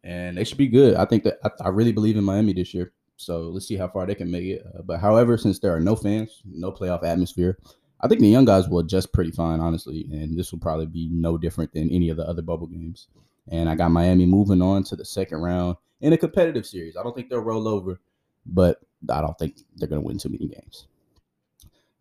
and 0.02 0.36
they 0.36 0.44
should 0.44 0.58
be 0.58 0.68
good. 0.68 0.94
I 0.94 1.04
think 1.04 1.24
that 1.24 1.38
I, 1.44 1.50
I 1.66 1.68
really 1.68 1.92
believe 1.92 2.16
in 2.16 2.24
Miami 2.24 2.52
this 2.54 2.72
year. 2.72 2.92
So 3.16 3.42
let's 3.42 3.66
see 3.66 3.76
how 3.76 3.88
far 3.88 4.06
they 4.06 4.14
can 4.14 4.30
make 4.30 4.44
it. 4.44 4.64
Uh, 4.66 4.82
but 4.82 5.00
however, 5.00 5.36
since 5.36 5.58
there 5.58 5.74
are 5.74 5.80
no 5.80 5.96
fans, 5.96 6.42
no 6.44 6.72
playoff 6.72 7.04
atmosphere, 7.04 7.58
I 8.00 8.08
think 8.08 8.20
the 8.20 8.28
young 8.28 8.44
guys 8.44 8.68
will 8.68 8.80
adjust 8.80 9.12
pretty 9.12 9.30
fine, 9.30 9.60
honestly. 9.60 10.06
And 10.10 10.38
this 10.38 10.52
will 10.52 10.58
probably 10.58 10.86
be 10.86 11.08
no 11.10 11.38
different 11.38 11.72
than 11.72 11.90
any 11.90 12.10
of 12.10 12.16
the 12.16 12.28
other 12.28 12.42
bubble 12.42 12.66
games. 12.66 13.08
And 13.48 13.68
I 13.68 13.74
got 13.74 13.90
Miami 13.90 14.26
moving 14.26 14.62
on 14.62 14.84
to 14.84 14.96
the 14.96 15.04
second 15.04 15.38
round 15.38 15.76
in 16.00 16.12
a 16.12 16.18
competitive 16.18 16.66
series. 16.66 16.96
I 16.96 17.02
don't 17.02 17.14
think 17.14 17.30
they'll 17.30 17.40
roll 17.40 17.68
over, 17.68 18.00
but 18.46 18.80
I 19.10 19.20
don't 19.20 19.38
think 19.38 19.58
they're 19.76 19.88
going 19.88 20.02
to 20.02 20.06
win 20.06 20.18
too 20.18 20.30
many 20.30 20.48
games. 20.48 20.86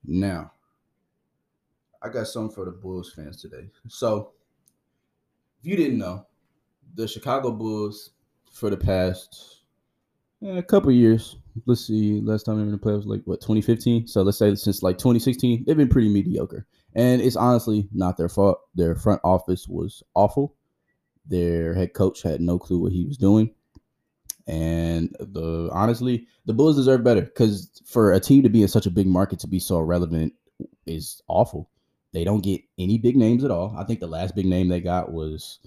Now, 0.05 0.51
I 2.01 2.09
got 2.09 2.27
something 2.27 2.53
for 2.53 2.65
the 2.65 2.71
Bulls 2.71 3.13
fans 3.13 3.41
today. 3.41 3.69
So, 3.87 4.31
if 5.59 5.65
you 5.65 5.77
didn't 5.77 5.99
know, 5.99 6.25
the 6.95 7.07
Chicago 7.07 7.51
Bulls 7.51 8.11
for 8.51 8.69
the 8.69 8.77
past 8.77 9.62
Eh, 10.43 10.57
a 10.57 10.63
couple 10.63 10.91
years. 10.91 11.37
Let's 11.65 11.85
see, 11.87 12.19
last 12.21 12.43
time 12.43 12.55
they 12.55 12.63
were 12.63 12.67
in 12.67 12.71
the 12.71 12.77
playoffs, 12.77 13.05
like 13.05 13.21
what 13.25 13.39
2015. 13.39 14.07
So 14.07 14.23
let's 14.23 14.37
say 14.37 14.53
since 14.55 14.83
like 14.83 14.97
2016, 14.97 15.63
they've 15.65 15.77
been 15.77 15.87
pretty 15.87 16.09
mediocre, 16.09 16.65
and 16.95 17.21
it's 17.21 17.35
honestly 17.35 17.87
not 17.93 18.17
their 18.17 18.29
fault. 18.29 18.59
Their 18.75 18.95
front 18.95 19.21
office 19.23 19.67
was 19.67 20.03
awful. 20.15 20.55
Their 21.25 21.73
head 21.73 21.93
coach 21.93 22.23
had 22.23 22.41
no 22.41 22.59
clue 22.59 22.79
what 22.79 22.91
he 22.91 23.05
was 23.05 23.17
doing, 23.17 23.53
and 24.47 25.15
the 25.19 25.69
honestly, 25.71 26.27
the 26.45 26.53
Bulls 26.53 26.75
deserve 26.75 27.03
better 27.03 27.21
because 27.21 27.69
for 27.85 28.11
a 28.11 28.19
team 28.19 28.43
to 28.43 28.49
be 28.49 28.63
in 28.63 28.67
such 28.67 28.87
a 28.87 28.91
big 28.91 29.07
market 29.07 29.39
to 29.39 29.47
be 29.47 29.59
so 29.59 29.79
relevant 29.79 30.33
is 30.85 31.21
awful. 31.27 31.69
They 32.11 32.23
don't 32.23 32.43
get 32.43 32.61
any 32.77 32.97
big 32.97 33.15
names 33.15 33.43
at 33.43 33.51
all. 33.51 33.75
I 33.77 33.85
think 33.85 33.99
the 33.99 34.07
last 34.07 34.35
big 34.35 34.45
name 34.45 34.67
they 34.67 34.81
got 34.81 35.13
was 35.13 35.59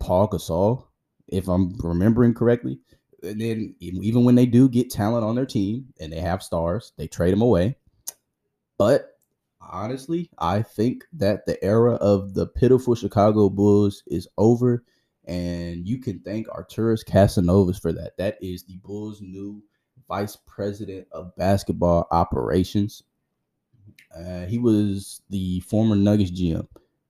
Pau 0.00 0.26
Gasol, 0.26 0.84
if 1.28 1.48
I'm 1.48 1.74
remembering 1.78 2.34
correctly 2.34 2.80
and 3.24 3.40
then 3.40 3.74
even 3.80 4.24
when 4.24 4.34
they 4.34 4.46
do 4.46 4.68
get 4.68 4.90
talent 4.90 5.24
on 5.24 5.34
their 5.34 5.46
team 5.46 5.86
and 6.00 6.12
they 6.12 6.20
have 6.20 6.42
stars, 6.42 6.92
they 6.96 7.06
trade 7.06 7.32
them 7.32 7.42
away. 7.42 7.76
But 8.78 9.18
honestly, 9.60 10.30
I 10.38 10.62
think 10.62 11.04
that 11.14 11.46
the 11.46 11.62
era 11.64 11.94
of 11.94 12.34
the 12.34 12.46
pitiful 12.46 12.94
Chicago 12.94 13.48
Bulls 13.48 14.02
is 14.06 14.28
over, 14.36 14.84
and 15.26 15.86
you 15.86 15.98
can 15.98 16.20
thank 16.20 16.48
Arturas 16.48 17.04
Karnisovas 17.04 17.80
for 17.80 17.92
that. 17.92 18.16
That 18.18 18.36
is 18.42 18.64
the 18.64 18.76
Bulls' 18.78 19.20
new 19.22 19.62
vice 20.08 20.36
president 20.46 21.06
of 21.12 21.34
basketball 21.36 22.06
operations. 22.10 23.02
Uh, 24.16 24.44
he 24.46 24.58
was 24.58 25.22
the 25.30 25.60
former 25.60 25.96
Nuggets 25.96 26.30
GM, 26.30 26.66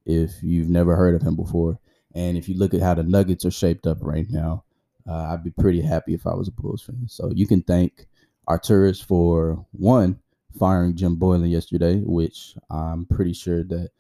if 0.07 0.43
you've 0.43 0.71
never 0.71 0.97
heard 0.97 1.15
of 1.15 1.23
him 1.23 1.37
before. 1.37 1.79
And 2.15 2.37
if 2.37 2.49
you 2.49 2.57
look 2.57 2.75
at 2.75 2.81
how 2.81 2.95
the 2.95 3.03
Nuggets 3.03 3.45
are 3.45 3.51
shaped 3.51 3.87
up 3.87 3.99
right 4.01 4.27
now, 4.31 4.64
uh, 5.09 5.29
I'd 5.33 5.45
be 5.45 5.51
pretty 5.51 5.81
happy 5.81 6.15
if 6.15 6.27
I 6.27 6.35
was 6.35 6.49
a 6.49 6.53
Bulls 6.53 6.83
fan. 6.83 7.07
So 7.09 7.31
you 7.35 7.47
can 7.47 7.63
thank 7.63 8.07
Arturas 8.49 9.03
for 9.03 9.65
one 9.73 10.19
firing 10.59 10.97
Jim 10.97 11.17
Boylen 11.17 11.51
yesterday, 11.51 12.01
which 12.01 12.55
I'm 12.71 13.07
pretty 13.07 13.33
sure 13.33 13.65
that 13.65 13.91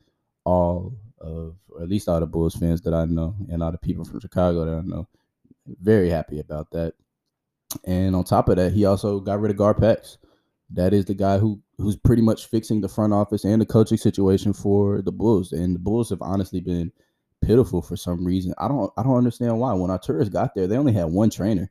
all 0.44 0.94
of, 1.20 1.56
or 1.68 1.82
at 1.82 1.88
least 1.88 2.08
all 2.08 2.20
the 2.20 2.26
Bulls 2.26 2.54
fans 2.54 2.82
that 2.82 2.94
I 2.94 3.04
know, 3.06 3.34
and 3.50 3.62
all 3.62 3.73
the 3.73 3.78
people 3.78 4.04
from 4.04 4.20
Chicago 4.20 4.64
that 4.64 4.78
I 4.78 4.82
know, 4.82 5.08
very 5.80 6.11
happy 6.11 6.40
about 6.40 6.70
that. 6.73 6.94
And 7.84 8.14
on 8.14 8.25
top 8.25 8.49
of 8.49 8.56
that, 8.56 8.73
he 8.73 8.84
also 8.84 9.20
got 9.20 9.40
rid 9.40 9.50
of 9.50 9.56
Garpax. 9.56 10.18
That 10.70 10.94
is 10.94 11.04
the 11.06 11.14
guy 11.14 11.38
who 11.38 11.61
who's 11.78 11.96
pretty 11.96 12.23
much 12.23 12.46
fixing 12.46 12.80
the 12.80 12.88
front 12.88 13.12
office 13.12 13.44
and 13.44 13.61
the 13.61 13.66
coaching 13.66 13.99
situation 13.99 14.52
for 14.52 15.02
the 15.02 15.12
Bulls. 15.12 15.52
And 15.52 15.75
the 15.75 15.80
Bulls 15.80 16.11
have 16.11 16.23
honestly 16.23 16.61
been 16.61 16.92
pitiful 17.47 17.83
for 17.83 17.97
some 17.97 18.25
reason. 18.25 18.55
I 18.59 18.69
don't 18.69 18.93
I 18.97 19.03
don't 19.03 19.17
understand 19.17 19.59
why. 19.59 19.73
When 19.75 19.91
Arturas 19.91 20.33
got 20.33 20.55
there, 20.55 20.67
they 20.67 20.77
only 20.77 20.93
had 20.93 21.07
one 21.07 21.31
trainer. 21.31 21.71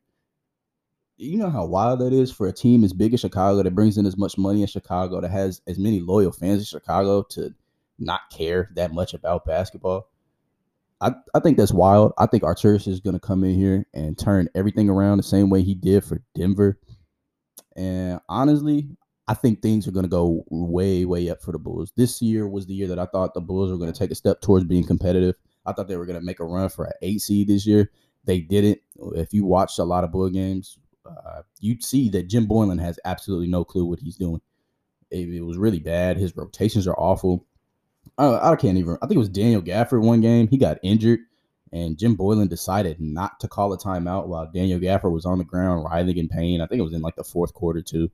You 1.17 1.37
know 1.37 1.49
how 1.49 1.65
wild 1.65 1.99
that 1.99 2.11
is 2.11 2.31
for 2.31 2.47
a 2.47 2.53
team 2.53 2.83
as 2.83 2.91
big 2.91 3.13
as 3.13 3.19
Chicago 3.19 3.61
that 3.61 3.75
brings 3.75 3.97
in 3.97 4.05
as 4.05 4.17
much 4.17 4.37
money 4.37 4.63
as 4.63 4.71
Chicago, 4.71 5.21
that 5.21 5.31
has 5.31 5.61
as 5.67 5.77
many 5.77 5.99
loyal 5.99 6.31
fans 6.31 6.61
as 6.61 6.67
Chicago 6.67 7.23
to 7.29 7.53
not 7.99 8.21
care 8.31 8.69
that 8.75 8.93
much 8.93 9.13
about 9.13 9.45
basketball. 9.45 10.09
I, 11.01 11.13
I 11.35 11.39
think 11.39 11.57
that's 11.57 11.71
wild. 11.71 12.13
I 12.17 12.25
think 12.25 12.43
Arturas 12.43 12.87
is 12.87 12.99
going 12.99 13.13
to 13.13 13.19
come 13.19 13.43
in 13.43 13.55
here 13.55 13.85
and 13.93 14.17
turn 14.17 14.49
everything 14.55 14.89
around 14.89 15.17
the 15.17 15.23
same 15.23 15.49
way 15.49 15.61
he 15.61 15.75
did 15.75 16.03
for 16.03 16.21
Denver. 16.33 16.79
And 17.75 18.19
honestly, 18.29 18.87
I 19.27 19.33
think 19.33 19.61
things 19.61 19.87
are 19.87 19.91
going 19.91 20.03
to 20.03 20.09
go 20.09 20.43
way, 20.49 21.05
way 21.05 21.29
up 21.29 21.41
for 21.41 21.51
the 21.51 21.59
Bulls. 21.59 21.91
This 21.95 22.21
year 22.21 22.47
was 22.47 22.65
the 22.65 22.73
year 22.73 22.87
that 22.87 22.99
I 22.99 23.05
thought 23.05 23.33
the 23.33 23.41
Bulls 23.41 23.71
were 23.71 23.77
going 23.77 23.91
to 23.91 23.97
take 23.97 24.11
a 24.11 24.15
step 24.15 24.41
towards 24.41 24.65
being 24.65 24.85
competitive. 24.85 25.35
I 25.65 25.73
thought 25.73 25.87
they 25.87 25.97
were 25.97 26.05
going 26.05 26.19
to 26.19 26.25
make 26.25 26.39
a 26.39 26.45
run 26.45 26.69
for 26.69 26.85
an 26.85 26.93
eight 27.01 27.21
seed 27.21 27.47
this 27.47 27.65
year. 27.65 27.91
They 28.25 28.39
didn't. 28.39 28.79
If 29.15 29.33
you 29.33 29.45
watched 29.45 29.79
a 29.79 29.83
lot 29.83 30.03
of 30.03 30.11
Bull 30.11 30.29
games, 30.29 30.79
uh, 31.05 31.41
you'd 31.59 31.83
see 31.83 32.09
that 32.09 32.27
Jim 32.27 32.47
Boylen 32.47 32.81
has 32.81 32.99
absolutely 33.05 33.47
no 33.47 33.63
clue 33.63 33.85
what 33.85 33.99
he's 33.99 34.15
doing. 34.15 34.41
It, 35.11 35.29
it 35.29 35.41
was 35.41 35.57
really 35.57 35.79
bad. 35.79 36.17
His 36.17 36.35
rotations 36.35 36.87
are 36.87 36.97
awful. 36.97 37.45
I, 38.17 38.51
I 38.51 38.55
can't 38.55 38.77
even. 38.77 38.97
I 39.01 39.07
think 39.07 39.15
it 39.15 39.19
was 39.19 39.29
Daniel 39.29 39.61
Gafford 39.61 40.01
one 40.01 40.21
game. 40.21 40.47
He 40.47 40.57
got 40.57 40.79
injured, 40.83 41.19
and 41.71 41.97
Jim 41.97 42.17
Boylen 42.17 42.49
decided 42.49 42.99
not 42.99 43.39
to 43.41 43.47
call 43.47 43.73
a 43.73 43.77
timeout 43.77 44.27
while 44.27 44.49
Daniel 44.53 44.79
Gafford 44.79 45.11
was 45.11 45.25
on 45.25 45.37
the 45.37 45.43
ground 45.43 45.83
writhing 45.83 46.17
in 46.17 46.29
pain. 46.29 46.61
I 46.61 46.67
think 46.67 46.79
it 46.79 46.83
was 46.83 46.93
in 46.93 47.01
like 47.01 47.15
the 47.15 47.23
fourth 47.23 47.53
quarter 47.53 47.81
too, 47.81 48.09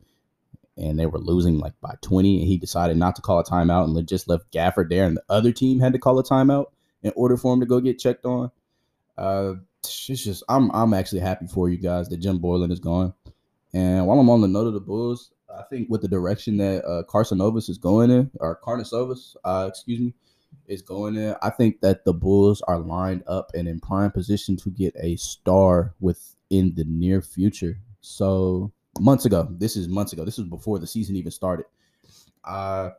and 0.78 1.00
they 1.00 1.06
were 1.06 1.20
losing 1.20 1.60
like 1.60 1.74
by 1.82 1.96
twenty. 2.02 2.40
And 2.40 2.48
he 2.48 2.58
decided 2.58 2.98
not 2.98 3.16
to 3.16 3.22
call 3.22 3.40
a 3.40 3.44
timeout 3.44 3.86
and 3.86 4.08
just 4.08 4.28
left 4.28 4.52
Gafford 4.52 4.90
there, 4.90 5.06
and 5.06 5.18
the 5.18 5.24
other 5.30 5.52
team 5.52 5.80
had 5.80 5.94
to 5.94 6.00
call 6.00 6.20
a 6.20 6.24
timeout 6.24 6.68
in 7.04 7.14
order 7.16 7.38
for 7.38 7.54
him 7.54 7.60
to 7.60 7.66
go 7.66 7.80
get 7.80 8.00
checked 8.00 8.26
on. 8.26 8.52
Uh, 9.18 9.54
it's 9.84 10.24
just 10.24 10.44
I'm 10.50 10.72
I'm 10.72 10.94
actually 10.94 11.22
happy 11.22 11.48
for 11.48 11.70
you 11.70 11.78
guys 11.78 12.10
that 12.10 12.18
Jim 12.18 12.40
Boylen 12.40 12.72
is 12.72 12.80
gone. 12.80 13.14
And 13.74 14.08
while 14.08 14.20
I'm 14.20 14.30
on 14.30 14.42
the 14.42 14.48
note 14.48 14.68
of 14.68 14.74
the 14.74 14.80
Bulls, 14.80 15.32
I 15.54 15.64
think 15.70 15.90
with 15.90 16.02
the 16.02 16.08
direction 16.08 16.58
that 16.58 16.86
uh, 16.86 17.04
Karnisovas 17.04 17.70
is 17.70 17.78
going 17.78 18.12
in, 18.12 18.32
or 18.40 18.60
Karnisovas, 18.64 19.36
uh, 19.44 19.68
excuse 19.70 20.00
me, 20.00 20.14
is 20.68 20.82
going 20.82 21.16
in, 21.16 21.36
I 21.42 21.50
think 21.50 21.82
that 21.82 22.06
the 22.06 22.14
Bulls 22.14 22.62
are 22.64 22.80
lined 22.80 23.24
up 23.28 23.52
and 23.54 23.68
in 23.68 23.80
prime 23.80 24.12
position 24.12 24.58
to 24.58 24.70
get 24.70 24.96
a 25.00 25.16
star 25.18 25.94
within 26.00 26.74
the 26.76 26.86
near 26.86 27.22
future. 27.22 27.78
So 28.02 28.72
months 29.00 29.26
ago, 29.26 29.48
this 29.52 29.76
is 29.76 29.88
months 29.88 30.14
ago. 30.14 30.26
This 30.26 30.38
was 30.38 30.48
before 30.48 30.80
the 30.80 30.88
season 30.88 31.16
even 31.16 31.32
started. 31.32 31.66
Uh, 32.44 32.92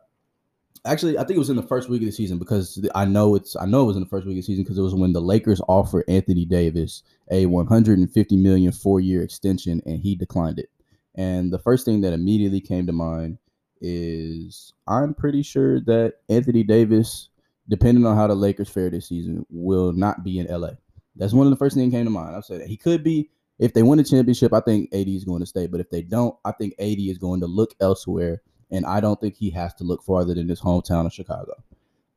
actually, 0.85 1.17
I 1.17 1.23
think 1.23 1.35
it 1.35 1.39
was 1.39 1.49
in 1.49 1.55
the 1.55 1.63
first 1.63 1.89
week 1.89 2.01
of 2.01 2.05
the 2.05 2.11
season 2.11 2.37
because 2.37 2.83
I 2.95 3.05
know 3.05 3.35
it's 3.35 3.55
I 3.55 3.65
know 3.65 3.83
it 3.83 3.87
was 3.87 3.95
in 3.95 4.03
the 4.03 4.09
first 4.09 4.25
week 4.25 4.33
of 4.33 4.37
the 4.37 4.45
season 4.45 4.63
because 4.63 4.77
it 4.77 4.83
was 4.83 4.95
when 4.95 5.13
the 5.13 5.21
Lakers 5.21 5.61
offered 5.67 6.05
Anthony 6.07 6.45
Davis 6.45 7.03
a 7.31 7.45
150 7.45 8.37
million 8.37 8.71
four 8.71 8.99
year 8.99 9.23
extension 9.23 9.81
and 9.85 9.99
he 9.99 10.15
declined 10.15 10.59
it. 10.59 10.69
And 11.15 11.51
the 11.51 11.59
first 11.59 11.85
thing 11.85 12.01
that 12.01 12.13
immediately 12.13 12.61
came 12.61 12.87
to 12.87 12.93
mind 12.93 13.37
is 13.81 14.73
I'm 14.87 15.13
pretty 15.13 15.43
sure 15.43 15.81
that 15.81 16.15
Anthony 16.29 16.63
Davis, 16.63 17.29
depending 17.67 18.05
on 18.05 18.15
how 18.15 18.27
the 18.27 18.35
Lakers 18.35 18.69
fare 18.69 18.89
this 18.89 19.07
season, 19.07 19.45
will 19.49 19.91
not 19.93 20.23
be 20.23 20.39
in 20.39 20.47
LA. 20.47 20.71
That's 21.15 21.33
one 21.33 21.47
of 21.47 21.51
the 21.51 21.57
first 21.57 21.75
things 21.75 21.91
that 21.91 21.97
came 21.97 22.05
to 22.05 22.11
mind. 22.11 22.35
I'll 22.35 22.41
say 22.41 22.57
that 22.57 22.67
he 22.67 22.77
could 22.77 23.03
be. 23.03 23.29
If 23.59 23.73
they 23.73 23.83
win 23.83 23.97
the 23.97 24.03
championship, 24.03 24.53
I 24.53 24.61
think 24.61 24.89
AD 24.91 25.07
is 25.07 25.25
going 25.25 25.41
to 25.41 25.45
stay. 25.45 25.67
But 25.67 25.81
if 25.81 25.89
they 25.91 26.01
don't, 26.01 26.35
I 26.43 26.51
think 26.51 26.73
AD 26.79 26.97
is 26.97 27.19
going 27.19 27.41
to 27.41 27.47
look 27.47 27.75
elsewhere. 27.79 28.41
And 28.71 28.85
I 28.85 28.99
don't 28.99 29.19
think 29.19 29.35
he 29.35 29.49
has 29.51 29.73
to 29.75 29.83
look 29.83 30.03
farther 30.03 30.33
than 30.33 30.47
his 30.47 30.61
hometown 30.61 31.05
of 31.05 31.13
Chicago. 31.13 31.61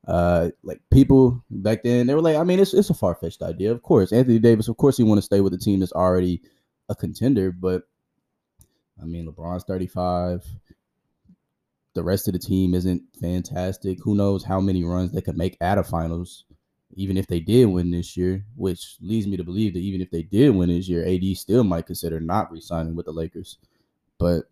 Uh, 0.07 0.51
like 0.63 0.81
people 0.93 1.43
back 1.51 1.83
then, 1.83 2.07
they 2.07 2.15
were 2.15 2.21
like, 2.21 2.37
I 2.37 2.45
mean, 2.45 2.61
it's 2.61 2.75
it's 2.75 2.91
a 2.91 2.95
far 2.95 3.15
fetched 3.15 3.43
idea. 3.43 3.73
Of 3.73 3.83
course, 3.83 4.13
Anthony 4.13 4.39
Davis, 4.39 4.69
of 4.69 4.77
course, 4.77 4.97
he 4.97 5.03
want 5.03 5.19
to 5.19 5.23
stay 5.23 5.41
with 5.41 5.55
a 5.55 5.59
team 5.59 5.81
that's 5.81 5.93
already 5.93 6.43
a 6.89 6.95
contender, 6.95 7.51
but 7.51 7.85
I 9.01 9.07
mean, 9.07 9.27
LeBron's 9.27 9.65
35. 9.65 10.45
The 11.95 12.03
rest 12.03 12.27
of 12.29 12.33
the 12.33 12.41
team 12.41 12.75
isn't 12.75 13.03
fantastic. 13.21 13.99
Who 14.03 14.15
knows 14.15 14.45
how 14.45 14.61
many 14.61 14.85
runs 14.85 15.13
they 15.13 15.21
could 15.21 15.39
make 15.39 15.57
out 15.61 15.79
of 15.79 15.87
finals, 15.87 16.45
even 16.95 17.17
if 17.17 17.27
they 17.29 17.41
did 17.41 17.67
win 17.67 17.93
this 17.93 18.17
year, 18.17 18.45
which 18.57 18.97
leads 19.01 19.27
me 19.27 19.37
to 19.37 19.45
believe 19.45 19.75
that 19.75 19.81
even 19.81 20.01
if 20.01 20.11
they 20.11 20.23
did 20.23 20.51
win 20.51 20.71
this 20.71 20.89
year, 20.89 21.07
AD 21.07 21.37
still 21.37 21.63
might 21.65 21.87
consider 21.87 22.19
not 22.19 22.51
resigning 22.51 22.97
with 22.97 23.07
the 23.07 23.13
Lakers. 23.13 23.59
But 24.19 24.47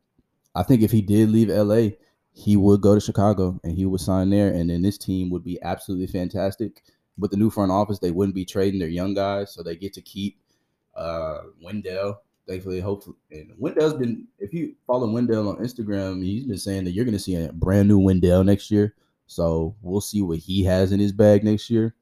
I 0.54 0.62
think 0.62 0.82
if 0.82 0.90
he 0.90 1.02
did 1.02 1.30
leave 1.30 1.48
LA, 1.48 1.96
he 2.32 2.56
would 2.56 2.80
go 2.80 2.94
to 2.94 3.00
Chicago 3.00 3.60
and 3.64 3.72
he 3.72 3.86
would 3.86 4.00
sign 4.00 4.30
there, 4.30 4.52
and 4.52 4.70
then 4.70 4.82
this 4.82 4.98
team 4.98 5.30
would 5.30 5.44
be 5.44 5.60
absolutely 5.62 6.06
fantastic. 6.06 6.82
With 7.18 7.30
the 7.30 7.36
new 7.36 7.50
front 7.50 7.70
office, 7.70 7.98
they 7.98 8.10
wouldn't 8.10 8.34
be 8.34 8.44
trading 8.44 8.80
their 8.80 8.88
young 8.88 9.14
guys, 9.14 9.52
so 9.52 9.62
they 9.62 9.76
get 9.76 9.92
to 9.94 10.02
keep 10.02 10.38
uh, 10.94 11.38
Wendell 11.62 12.20
thankfully, 12.46 12.80
hopefully, 12.80 13.16
and 13.30 13.52
Wendell's 13.58 13.94
been. 13.94 14.26
If 14.38 14.52
you 14.52 14.74
follow 14.86 15.10
Wendell 15.10 15.48
on 15.48 15.56
Instagram, 15.56 16.22
he's 16.24 16.44
been 16.44 16.58
saying 16.58 16.84
that 16.84 16.92
you're 16.92 17.04
going 17.04 17.16
to 17.16 17.22
see 17.22 17.36
a 17.36 17.52
brand 17.52 17.88
new 17.88 17.98
Wendell 17.98 18.44
next 18.44 18.70
year. 18.70 18.94
So 19.26 19.74
we'll 19.80 20.00
see 20.00 20.22
what 20.22 20.38
he 20.38 20.62
has 20.64 20.92
in 20.92 21.00
his 21.00 21.12
bag 21.12 21.44
next 21.44 21.70
year. 21.70 21.94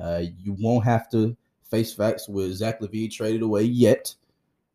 Uh, 0.00 0.22
you 0.38 0.56
won't 0.58 0.84
have 0.84 1.10
to 1.10 1.36
face 1.70 1.92
facts 1.92 2.28
with 2.28 2.54
Zach 2.54 2.80
LaVine 2.80 3.12
traded 3.12 3.42
away 3.42 3.62
yet. 3.64 4.14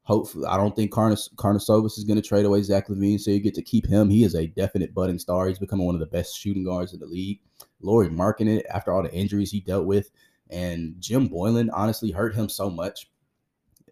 Hopefully, 0.05 0.45
I 0.45 0.55
don't 0.55 0.75
think 0.75 0.91
Carnis 0.91 1.33
Karnisovas 1.35 1.97
is 1.97 2.03
going 2.03 2.21
to 2.21 2.27
trade 2.27 2.45
away 2.45 2.61
Zach 2.61 2.87
LaVine, 2.89 3.19
so 3.19 3.31
you 3.31 3.39
get 3.39 3.55
to 3.55 3.63
keep 3.63 3.87
him. 3.87 4.07
He 4.07 4.23
is 4.23 4.35
a 4.35 4.45
definite 4.45 4.93
budding 4.93 5.17
star. 5.17 5.47
He's 5.47 5.57
becoming 5.57 5.85
one 5.85 5.95
of 5.95 5.99
the 5.99 6.05
best 6.05 6.37
shooting 6.37 6.63
guards 6.63 6.93
in 6.93 6.99
the 6.99 7.07
league. 7.07 7.39
Lauri 7.81 8.09
Markkanen 8.09 8.61
after 8.69 8.93
all 8.93 9.01
the 9.01 9.11
injuries 9.11 9.51
he 9.51 9.61
dealt 9.61 9.85
with, 9.85 10.11
and 10.51 10.95
Jim 10.99 11.27
Boylen 11.27 11.69
honestly 11.73 12.11
hurt 12.11 12.35
him 12.35 12.49
so 12.49 12.69
much 12.69 13.09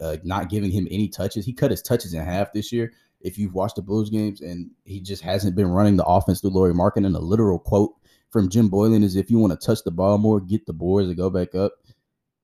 uh, 0.02 0.18
not 0.24 0.50
giving 0.50 0.72
him 0.72 0.88
any 0.92 1.08
touches. 1.08 1.46
He 1.46 1.54
cut 1.54 1.72
his 1.72 1.82
touches 1.82 2.14
in 2.14 2.24
half 2.24 2.54
this 2.54 2.72
year. 2.72 2.94
If 3.22 3.38
you've 3.38 3.54
watched 3.54 3.78
the 3.78 3.82
Bulls 3.82 4.10
games, 4.10 4.42
and 4.42 4.70
he 4.86 5.00
just 5.00 5.24
hasn't 5.24 5.56
been 5.56 5.70
running 5.70 5.98
the 5.98 6.06
offense 6.06 6.42
through 6.42 6.52
Lauri 6.52 6.74
Markkanen. 6.74 7.16
A 7.16 7.20
literal 7.20 7.58
quote 7.58 7.96
from 8.30 8.50
Jim 8.50 8.70
Boylen 8.70 9.04
is, 9.04 9.16
"If 9.16 9.32
you 9.32 9.40
want 9.40 9.60
to 9.60 9.66
touch 9.66 9.84
the 9.84 9.92
ball 9.92 10.18
more, 10.18 10.42
get 10.42 10.66
the 10.66 10.74
boards 10.74 11.08
and 11.08 11.18
go 11.18 11.30
back 11.30 11.56
up." 11.56 11.74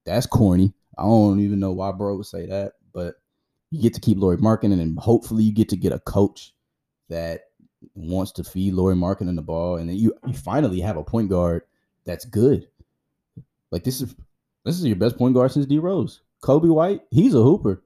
That's 0.05 0.25
corny. 0.25 0.73
I 0.97 1.03
don't 1.03 1.39
even 1.41 1.59
know 1.59 1.71
why 1.71 1.91
bro 1.91 2.15
would 2.15 2.25
say 2.25 2.45
that, 2.47 2.73
but 2.93 3.15
you 3.71 3.81
get 3.81 3.93
to 3.93 4.01
keep 4.01 4.17
Lauri 4.17 4.37
Markkanen, 4.37 4.73
and 4.73 4.79
then 4.79 4.97
hopefully 4.97 5.43
you 5.43 5.53
get 5.53 5.69
to 5.69 5.77
get 5.77 5.93
a 5.93 5.99
coach 5.99 6.53
that 7.09 7.45
wants 7.95 8.31
to 8.33 8.43
feed 8.43 8.73
Lauri 8.73 8.95
Markkanen 8.95 9.35
the 9.35 9.41
ball, 9.41 9.77
and 9.77 9.89
then 9.89 9.97
you 9.97 10.13
you 10.25 10.33
finally 10.33 10.79
have 10.79 10.97
a 10.97 11.03
point 11.03 11.29
guard 11.29 11.63
that's 12.05 12.25
good. 12.25 12.67
Like 13.71 13.83
this 13.83 14.01
is 14.01 14.15
this 14.65 14.77
is 14.77 14.85
your 14.85 14.95
best 14.95 15.17
point 15.17 15.35
guard 15.35 15.51
since 15.51 15.65
D 15.65 15.77
Rose. 15.79 16.21
Coby 16.41 16.73
White, 16.73 17.01
he's 17.11 17.35
a 17.35 17.43
hooper. 17.43 17.83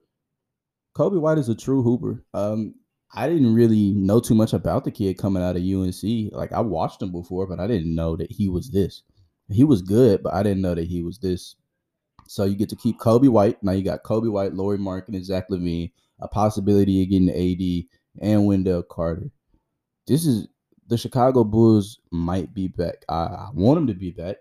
Coby 0.96 1.20
White 1.20 1.38
is 1.38 1.48
a 1.48 1.54
true 1.54 1.82
hooper. 1.82 2.24
Um, 2.34 2.74
I 3.12 3.28
didn't 3.28 3.54
really 3.54 3.92
know 3.92 4.20
too 4.20 4.34
much 4.34 4.52
about 4.52 4.84
the 4.84 4.90
kid 4.90 5.18
coming 5.18 5.42
out 5.42 5.56
of 5.56 5.62
UNC. 5.62 6.32
Like 6.32 6.52
I 6.52 6.60
watched 6.60 7.02
him 7.02 7.12
before, 7.12 7.46
but 7.46 7.60
I 7.60 7.66
didn't 7.66 7.94
know 7.94 8.16
that 8.16 8.30
he 8.30 8.48
was 8.48 8.70
this. 8.70 9.02
He 9.50 9.64
was 9.64 9.82
good, 9.82 10.22
but 10.22 10.34
I 10.34 10.42
didn't 10.42 10.62
know 10.62 10.74
that 10.74 10.86
he 10.86 11.02
was 11.02 11.18
this. 11.18 11.56
So 12.26 12.44
you 12.44 12.56
get 12.56 12.68
to 12.70 12.76
keep 12.76 12.98
Coby 12.98 13.28
White. 13.28 13.62
Now 13.62 13.72
you 13.72 13.84
got 13.84 14.02
Coby 14.02 14.30
White, 14.30 14.54
Lauri 14.54 14.78
Mark, 14.78 15.08
and 15.08 15.24
Zach 15.24 15.48
LaVine. 15.50 15.92
A 16.20 16.28
possibility 16.28 17.02
of 17.02 17.10
getting 17.10 17.28
AD 17.30 18.22
and 18.22 18.46
Wendell 18.46 18.84
Carter. 18.84 19.30
This 20.06 20.26
is 20.26 20.46
the 20.86 20.96
Chicago 20.96 21.44
Bulls 21.44 21.98
might 22.10 22.54
be 22.54 22.68
back. 22.68 23.04
I, 23.08 23.14
I 23.14 23.48
want 23.52 23.76
them 23.76 23.86
to 23.88 23.94
be 23.94 24.10
back 24.10 24.36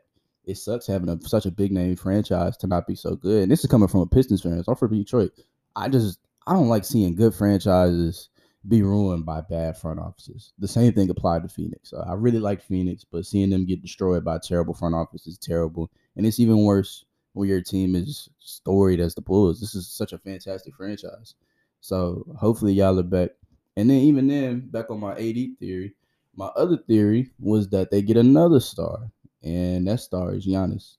it 0.45 0.57
sucks 0.57 0.87
having 0.87 1.09
a, 1.09 1.19
such 1.21 1.45
a 1.45 1.51
big 1.51 1.71
name 1.71 1.95
franchise 1.95 2.57
to 2.57 2.67
not 2.67 2.87
be 2.87 2.95
so 2.95 3.15
good. 3.15 3.43
And 3.43 3.51
this 3.51 3.63
is 3.63 3.69
coming 3.69 3.87
from 3.87 4.01
a 4.01 4.07
Pistons 4.07 4.41
fan. 4.41 4.63
I'm 4.67 4.75
from 4.75 4.95
Detroit. 4.95 5.31
I 5.75 5.89
just 5.89 6.19
I 6.45 6.53
don't 6.53 6.69
like 6.69 6.85
seeing 6.85 7.15
good 7.15 7.33
franchises 7.33 8.29
be 8.67 8.81
ruined 8.81 9.25
by 9.25 9.41
bad 9.41 9.77
front 9.77 9.99
offices. 9.99 10.53
The 10.59 10.67
same 10.67 10.93
thing 10.93 11.09
applied 11.09 11.43
to 11.43 11.49
Phoenix. 11.49 11.93
I 11.93 12.13
really 12.13 12.39
like 12.39 12.61
Phoenix, 12.61 13.05
but 13.09 13.25
seeing 13.25 13.49
them 13.49 13.65
get 13.65 13.81
destroyed 13.81 14.23
by 14.23 14.37
terrible 14.37 14.73
front 14.73 14.95
office 14.95 15.27
is 15.27 15.37
terrible. 15.37 15.91
And 16.15 16.25
it's 16.25 16.39
even 16.39 16.63
worse 16.63 17.03
when 17.33 17.49
your 17.49 17.61
team 17.61 17.95
is 17.95 18.29
storied 18.39 18.99
as 18.99 19.15
the 19.15 19.21
Bulls. 19.21 19.59
This 19.59 19.75
is 19.75 19.87
such 19.87 20.13
a 20.13 20.17
fantastic 20.17 20.75
franchise. 20.75 21.35
So 21.81 22.25
hopefully 22.39 22.73
y'all 22.73 22.99
are 22.99 23.03
back. 23.03 23.31
And 23.75 23.89
then 23.89 23.97
even 23.97 24.27
then, 24.27 24.69
back 24.69 24.89
on 24.89 24.99
my 24.99 25.13
AD 25.13 25.57
theory, 25.59 25.95
my 26.35 26.47
other 26.47 26.77
theory 26.77 27.31
was 27.39 27.69
that 27.69 27.91
they 27.91 28.01
get 28.01 28.17
another 28.17 28.59
star, 28.59 29.11
and 29.43 29.87
that 29.87 29.99
star 29.99 30.33
is 30.33 30.47
Giannis. 30.47 30.95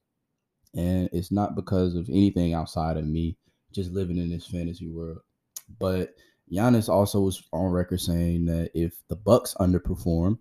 And 0.75 1.09
it's 1.13 1.31
not 1.31 1.55
because 1.55 1.95
of 1.95 2.09
anything 2.09 2.53
outside 2.53 2.97
of 2.97 3.07
me 3.07 3.37
just 3.73 3.93
living 3.93 4.19
in 4.19 4.29
this 4.29 4.47
fantasy 4.47 4.89
world. 4.89 5.21
But 5.79 6.15
Giannis 6.53 6.89
also 6.89 7.21
was 7.21 7.43
on 7.53 7.71
record 7.71 8.01
saying 8.01 8.47
that 8.47 8.71
if 8.75 8.95
the 9.09 9.17
Bucks 9.17 9.55
underperform, 9.61 10.39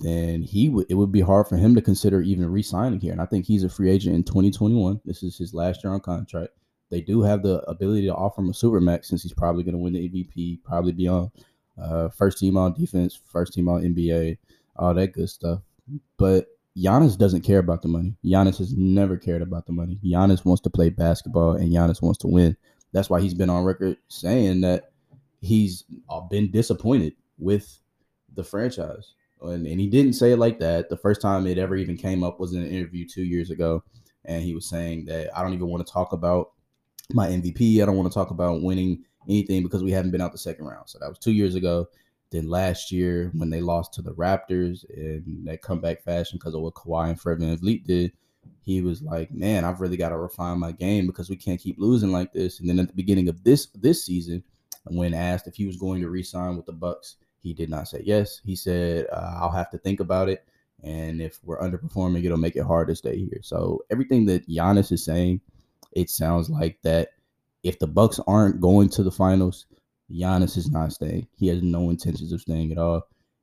then 0.00 0.42
he 0.42 0.68
would 0.68 0.86
it 0.88 0.94
would 0.94 1.12
be 1.12 1.20
hard 1.20 1.46
for 1.46 1.56
him 1.56 1.74
to 1.74 1.82
consider 1.82 2.20
even 2.20 2.50
re-signing 2.50 3.00
here. 3.00 3.12
And 3.12 3.20
I 3.20 3.26
think 3.26 3.46
he's 3.46 3.64
a 3.64 3.68
free 3.68 3.90
agent 3.90 4.14
in 4.14 4.24
2021. 4.24 5.00
This 5.04 5.22
is 5.22 5.38
his 5.38 5.54
last 5.54 5.84
year 5.84 5.92
on 5.92 6.00
contract. 6.00 6.52
They 6.90 7.00
do 7.00 7.22
have 7.22 7.42
the 7.42 7.58
ability 7.68 8.06
to 8.06 8.14
offer 8.14 8.40
him 8.40 8.50
a 8.50 8.54
super 8.54 8.80
max 8.80 9.08
since 9.08 9.22
he's 9.22 9.32
probably 9.32 9.62
going 9.62 9.74
to 9.74 9.78
win 9.78 9.94
the 9.94 10.08
MVP, 10.08 10.62
probably 10.62 10.92
be 10.92 11.08
on 11.08 11.30
uh, 11.80 12.08
first 12.08 12.38
team 12.38 12.56
on 12.56 12.74
defense, 12.74 13.20
first 13.26 13.52
team 13.52 13.68
on 13.68 13.82
NBA, 13.82 14.38
all 14.76 14.94
that 14.94 15.12
good 15.12 15.28
stuff. 15.28 15.60
But 16.18 16.48
Giannis 16.76 17.16
doesn't 17.16 17.42
care 17.42 17.58
about 17.58 17.82
the 17.82 17.88
money. 17.88 18.14
Giannis 18.24 18.58
has 18.58 18.76
never 18.76 19.16
cared 19.16 19.42
about 19.42 19.66
the 19.66 19.72
money. 19.72 19.98
Giannis 20.04 20.44
wants 20.44 20.60
to 20.62 20.70
play 20.70 20.88
basketball 20.88 21.52
and 21.52 21.72
Giannis 21.72 22.02
wants 22.02 22.18
to 22.18 22.28
win. 22.28 22.56
That's 22.92 23.10
why 23.10 23.20
he's 23.20 23.34
been 23.34 23.50
on 23.50 23.64
record 23.64 23.96
saying 24.08 24.60
that 24.62 24.92
he's 25.40 25.84
been 26.30 26.50
disappointed 26.50 27.14
with 27.38 27.80
the 28.34 28.44
franchise. 28.44 29.14
And, 29.48 29.66
and 29.66 29.80
he 29.80 29.88
didn't 29.88 30.14
say 30.14 30.32
it 30.32 30.38
like 30.38 30.58
that. 30.60 30.88
The 30.88 30.96
first 30.96 31.20
time 31.20 31.46
it 31.46 31.58
ever 31.58 31.76
even 31.76 31.96
came 31.96 32.22
up 32.22 32.40
was 32.40 32.54
in 32.54 32.62
an 32.62 32.70
interview 32.70 33.06
two 33.06 33.24
years 33.24 33.50
ago. 33.50 33.82
And 34.24 34.42
he 34.42 34.54
was 34.54 34.68
saying 34.68 35.04
that 35.06 35.36
I 35.36 35.42
don't 35.42 35.52
even 35.52 35.68
want 35.68 35.86
to 35.86 35.92
talk 35.92 36.12
about 36.12 36.52
my 37.12 37.28
MVP. 37.28 37.82
I 37.82 37.86
don't 37.86 37.96
want 37.96 38.10
to 38.10 38.14
talk 38.14 38.30
about 38.30 38.62
winning 38.62 39.04
anything 39.28 39.62
because 39.62 39.82
we 39.82 39.92
haven't 39.92 40.10
been 40.10 40.20
out 40.20 40.32
the 40.32 40.38
second 40.38 40.66
round. 40.66 40.88
So 40.88 40.98
that 40.98 41.08
was 41.08 41.18
two 41.18 41.32
years 41.32 41.54
ago. 41.54 41.86
Then 42.30 42.48
last 42.48 42.90
year 42.90 43.30
when 43.34 43.50
they 43.50 43.60
lost 43.60 43.92
to 43.94 44.02
the 44.02 44.14
Raptors 44.14 44.84
in 44.90 45.42
that 45.44 45.62
comeback 45.62 46.02
fashion 46.02 46.38
because 46.38 46.54
of 46.54 46.62
what 46.62 46.74
Kawhi 46.74 47.10
and 47.10 47.20
Fred 47.20 47.38
VanVleet 47.38 47.84
did, 47.84 48.12
he 48.62 48.80
was 48.80 49.02
like, 49.02 49.30
"Man, 49.32 49.64
I've 49.64 49.80
really 49.80 49.96
got 49.96 50.08
to 50.08 50.18
refine 50.18 50.58
my 50.58 50.72
game 50.72 51.06
because 51.06 51.30
we 51.30 51.36
can't 51.36 51.60
keep 51.60 51.78
losing 51.78 52.10
like 52.10 52.32
this." 52.32 52.60
And 52.60 52.68
then 52.68 52.78
at 52.78 52.88
the 52.88 52.94
beginning 52.94 53.28
of 53.28 53.44
this 53.44 53.66
this 53.74 54.04
season, 54.04 54.42
when 54.86 55.14
asked 55.14 55.46
if 55.46 55.54
he 55.54 55.66
was 55.66 55.76
going 55.76 56.00
to 56.00 56.10
resign 56.10 56.56
with 56.56 56.66
the 56.66 56.72
Bucks, 56.72 57.16
he 57.44 57.52
did 57.54 57.70
not 57.70 57.86
say 57.86 58.02
yes. 58.04 58.40
He 58.44 58.56
said, 58.56 59.06
uh, 59.12 59.38
"I'll 59.40 59.52
have 59.52 59.70
to 59.70 59.78
think 59.78 60.00
about 60.00 60.28
it." 60.28 60.44
And 60.82 61.20
if 61.20 61.38
we're 61.44 61.60
underperforming, 61.60 62.24
it'll 62.24 62.38
make 62.38 62.56
it 62.56 62.64
hard 62.64 62.88
to 62.88 62.96
stay 62.96 63.18
here. 63.18 63.40
So 63.42 63.84
everything 63.90 64.26
that 64.26 64.48
Giannis 64.48 64.90
is 64.90 65.04
saying, 65.04 65.40
it 65.92 66.10
sounds 66.10 66.50
like 66.50 66.78
that 66.82 67.10
if 67.62 67.78
the 67.78 67.86
Bucks 67.86 68.18
aren't 68.26 68.60
going 68.60 68.88
to 68.90 69.02
the 69.02 69.10
finals, 69.10 69.66
Giannis 70.10 70.56
is 70.56 70.70
not 70.70 70.92
staying. 70.92 71.28
He 71.36 71.48
has 71.48 71.62
no 71.62 71.90
intentions 71.90 72.32
of 72.32 72.40
staying 72.40 72.72
at 72.72 72.78
all. 72.78 73.02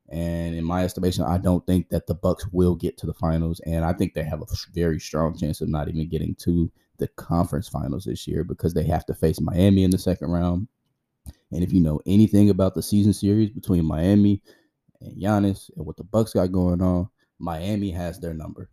And 0.10 0.56
in 0.56 0.66
my 0.66 0.84
estimation, 0.84 1.24
I 1.24 1.38
don't 1.38 1.66
think 1.66 1.90
that 1.90 2.06
the 2.06 2.14
Bucks 2.14 2.46
will 2.52 2.76
get 2.76 2.98
to 2.98 3.06
the 3.06 3.14
finals. 3.14 3.62
And 3.62 3.86
I 3.86 3.94
think 3.94 4.14
they 4.14 4.24
have 4.24 4.42
a 4.42 4.46
very 4.74 5.00
strong 5.00 5.38
chance 5.38 5.62
of 5.62 5.70
not 5.70 5.88
even 5.88 6.10
getting 6.10 6.36
to 6.42 6.70
the 6.98 7.08
conference 7.08 7.70
finals 7.70 8.06
this 8.06 8.28
year 8.28 8.44
because 8.44 8.74
they 8.74 8.84
have 8.84 9.06
to 9.06 9.14
face 9.14 9.40
Miami 9.40 9.84
in 9.84 9.92
the 9.92 9.98
second 9.98 10.30
round. 10.30 10.68
And 11.52 11.64
if 11.64 11.74
you 11.74 11.82
know 11.82 12.00
anything 12.06 12.50
about 12.50 12.76
the 12.76 12.82
season 12.82 13.14
series 13.14 13.50
between 13.50 13.86
Miami 13.86 14.42
and 15.02 15.22
Giannis 15.22 15.70
and 15.76 15.86
what 15.86 15.98
the 15.98 16.04
Bucks 16.04 16.34
got 16.34 16.52
going 16.52 16.82
on, 16.82 17.10
Miami 17.40 17.92
has 17.92 18.20
their 18.20 18.34
number. 18.34 18.70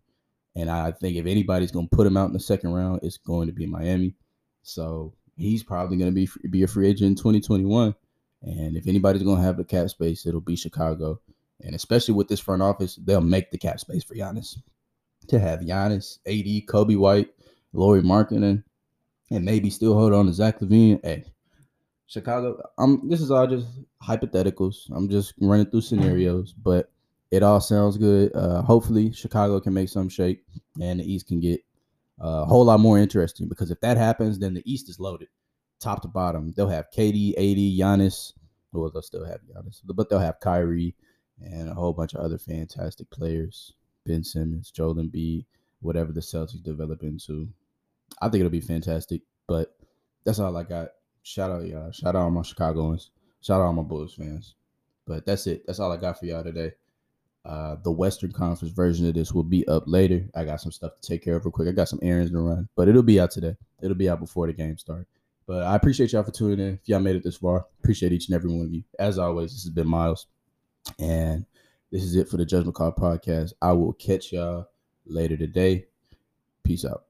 And 0.55 0.69
I 0.69 0.91
think 0.91 1.17
if 1.17 1.25
anybody's 1.25 1.71
going 1.71 1.87
to 1.87 1.95
put 1.95 2.07
him 2.07 2.17
out 2.17 2.27
in 2.27 2.33
the 2.33 2.39
second 2.39 2.73
round, 2.73 3.01
it's 3.03 3.17
going 3.17 3.47
to 3.47 3.53
be 3.53 3.65
Miami. 3.65 4.15
So 4.63 5.13
he's 5.35 5.63
probably 5.63 5.97
going 5.97 6.13
to 6.13 6.15
be 6.15 6.29
be 6.49 6.63
a 6.63 6.67
free 6.67 6.87
agent 6.87 7.09
in 7.09 7.15
2021. 7.15 7.95
And 8.41 8.77
if 8.77 8.87
anybody's 8.87 9.23
going 9.23 9.37
to 9.37 9.43
have 9.43 9.57
the 9.57 9.63
cap 9.63 9.89
space, 9.89 10.25
it'll 10.25 10.41
be 10.41 10.55
Chicago. 10.55 11.19
And 11.61 11.75
especially 11.75 12.13
with 12.13 12.27
this 12.27 12.39
front 12.39 12.61
office, 12.61 12.97
they'll 13.03 13.21
make 13.21 13.51
the 13.51 13.57
cap 13.57 13.79
space 13.79 14.03
for 14.03 14.15
Giannis. 14.15 14.57
To 15.27 15.39
have 15.39 15.59
Giannis, 15.59 16.19
AD, 16.25 16.67
Coby 16.67 16.97
White, 16.97 17.29
Lauri 17.73 18.01
Markkanen, 18.01 18.63
and 19.29 19.45
maybe 19.45 19.69
still 19.69 19.93
hold 19.93 20.13
on 20.13 20.25
to 20.25 20.33
Zach 20.33 20.59
LaVine, 20.59 20.99
Hey, 21.03 21.25
Chicago. 22.09 22.59
I'm. 22.77 23.07
This 23.07 23.21
is 23.21 23.31
all 23.31 23.47
just 23.47 23.67
hypotheticals. 24.03 24.89
I'm 24.91 25.09
just 25.09 25.33
running 25.39 25.67
through 25.67 25.81
scenarios, 25.81 26.53
but 26.53 26.91
it 27.31 27.43
all 27.43 27.61
sounds 27.61 27.97
good. 27.97 28.35
Uh, 28.35 28.63
hopefully, 28.63 29.13
Chicago 29.13 29.59
can 29.59 29.73
make 29.73 29.89
some 29.89 30.09
shake, 30.09 30.43
and 30.81 30.99
the 30.99 31.11
East 31.11 31.27
can 31.27 31.39
get 31.39 31.61
a 32.19 32.45
whole 32.45 32.65
lot 32.65 32.79
more 32.79 32.97
interesting 32.97 33.47
because 33.47 33.69
if 33.69 33.79
that 33.81 33.95
happens, 33.95 34.39
then 34.39 34.55
the 34.55 34.63
East 34.65 34.89
is 34.89 34.99
loaded, 34.99 35.29
top 35.79 36.01
to 36.01 36.07
bottom. 36.07 36.51
They'll 36.57 36.67
have 36.67 36.87
KD, 36.91 37.33
AD, 37.37 37.77
Giannis. 37.79 38.33
Well, 38.73 38.89
they'll 38.89 39.03
still 39.03 39.25
have 39.25 39.41
Giannis, 39.41 39.81
but 39.85 40.09
they'll 40.09 40.19
have 40.19 40.39
Kyrie 40.39 40.95
and 41.41 41.69
a 41.69 41.73
whole 41.75 41.93
bunch 41.93 42.15
of 42.15 42.21
other 42.21 42.39
fantastic 42.39 43.09
players. 43.11 43.73
Ben 44.05 44.23
Simmons, 44.23 44.71
Joel 44.71 44.95
Embiid, 44.95 45.45
whatever 45.81 46.11
the 46.11 46.21
Celtics 46.21 46.63
develop 46.63 47.03
into. 47.03 47.49
I 48.19 48.29
think 48.29 48.41
it'll 48.41 48.49
be 48.49 48.61
fantastic. 48.61 49.21
But 49.47 49.75
that's 50.25 50.39
all 50.39 50.57
I 50.57 50.63
got. 50.63 50.89
Shout 51.23 51.51
out 51.51 51.65
y'all. 51.65 51.91
Shout 51.91 52.15
out 52.15 52.23
all 52.23 52.31
my 52.31 52.41
Chicagoans. 52.41 53.11
Shout 53.41 53.61
out 53.61 53.65
all 53.65 53.73
my 53.73 53.83
Bulls 53.83 54.13
fans. 54.13 54.55
But 55.05 55.25
that's 55.25 55.47
it. 55.47 55.65
That's 55.65 55.79
all 55.79 55.91
I 55.91 55.97
got 55.97 56.19
for 56.19 56.25
y'all 56.25 56.43
today. 56.43 56.71
Uh, 57.45 57.77
the 57.83 57.91
Western 57.91 58.31
Conference 58.31 58.73
version 58.73 59.07
of 59.07 59.13
this 59.13 59.33
will 59.33 59.43
be 59.43 59.67
up 59.67 59.83
later. 59.87 60.27
I 60.35 60.43
got 60.43 60.61
some 60.61 60.71
stuff 60.71 60.91
to 60.99 61.07
take 61.07 61.23
care 61.23 61.35
of 61.35 61.45
real 61.45 61.51
quick. 61.51 61.67
I 61.67 61.71
got 61.71 61.87
some 61.87 61.99
errands 62.01 62.31
to 62.31 62.39
run, 62.39 62.67
but 62.75 62.87
it'll 62.87 63.01
be 63.01 63.19
out 63.19 63.31
today. 63.31 63.55
It'll 63.81 63.95
be 63.95 64.09
out 64.09 64.19
before 64.19 64.47
the 64.47 64.53
game 64.53 64.77
starts. 64.77 65.09
But 65.47 65.63
I 65.63 65.75
appreciate 65.75 66.11
y'all 66.11 66.23
for 66.23 66.31
tuning 66.31 66.59
in. 66.59 66.73
If 66.75 66.87
y'all 66.87 66.99
made 66.99 67.15
it 67.15 67.23
this 67.23 67.37
far, 67.37 67.65
appreciate 67.81 68.11
each 68.11 68.27
and 68.27 68.35
every 68.35 68.51
one 68.51 68.65
of 68.65 68.73
you. 68.73 68.83
As 68.99 69.17
always, 69.17 69.51
this 69.51 69.63
has 69.63 69.71
been 69.71 69.87
Miles, 69.87 70.27
and 70.99 71.45
this 71.91 72.03
is 72.03 72.15
it 72.15 72.29
for 72.29 72.37
the 72.37 72.45
Judgment 72.45 72.75
Call 72.75 72.91
podcast. 72.91 73.53
I 73.61 73.71
will 73.71 73.93
catch 73.93 74.31
y'all 74.31 74.67
later 75.07 75.37
today. 75.37 75.87
Peace 76.63 76.85
out. 76.85 77.08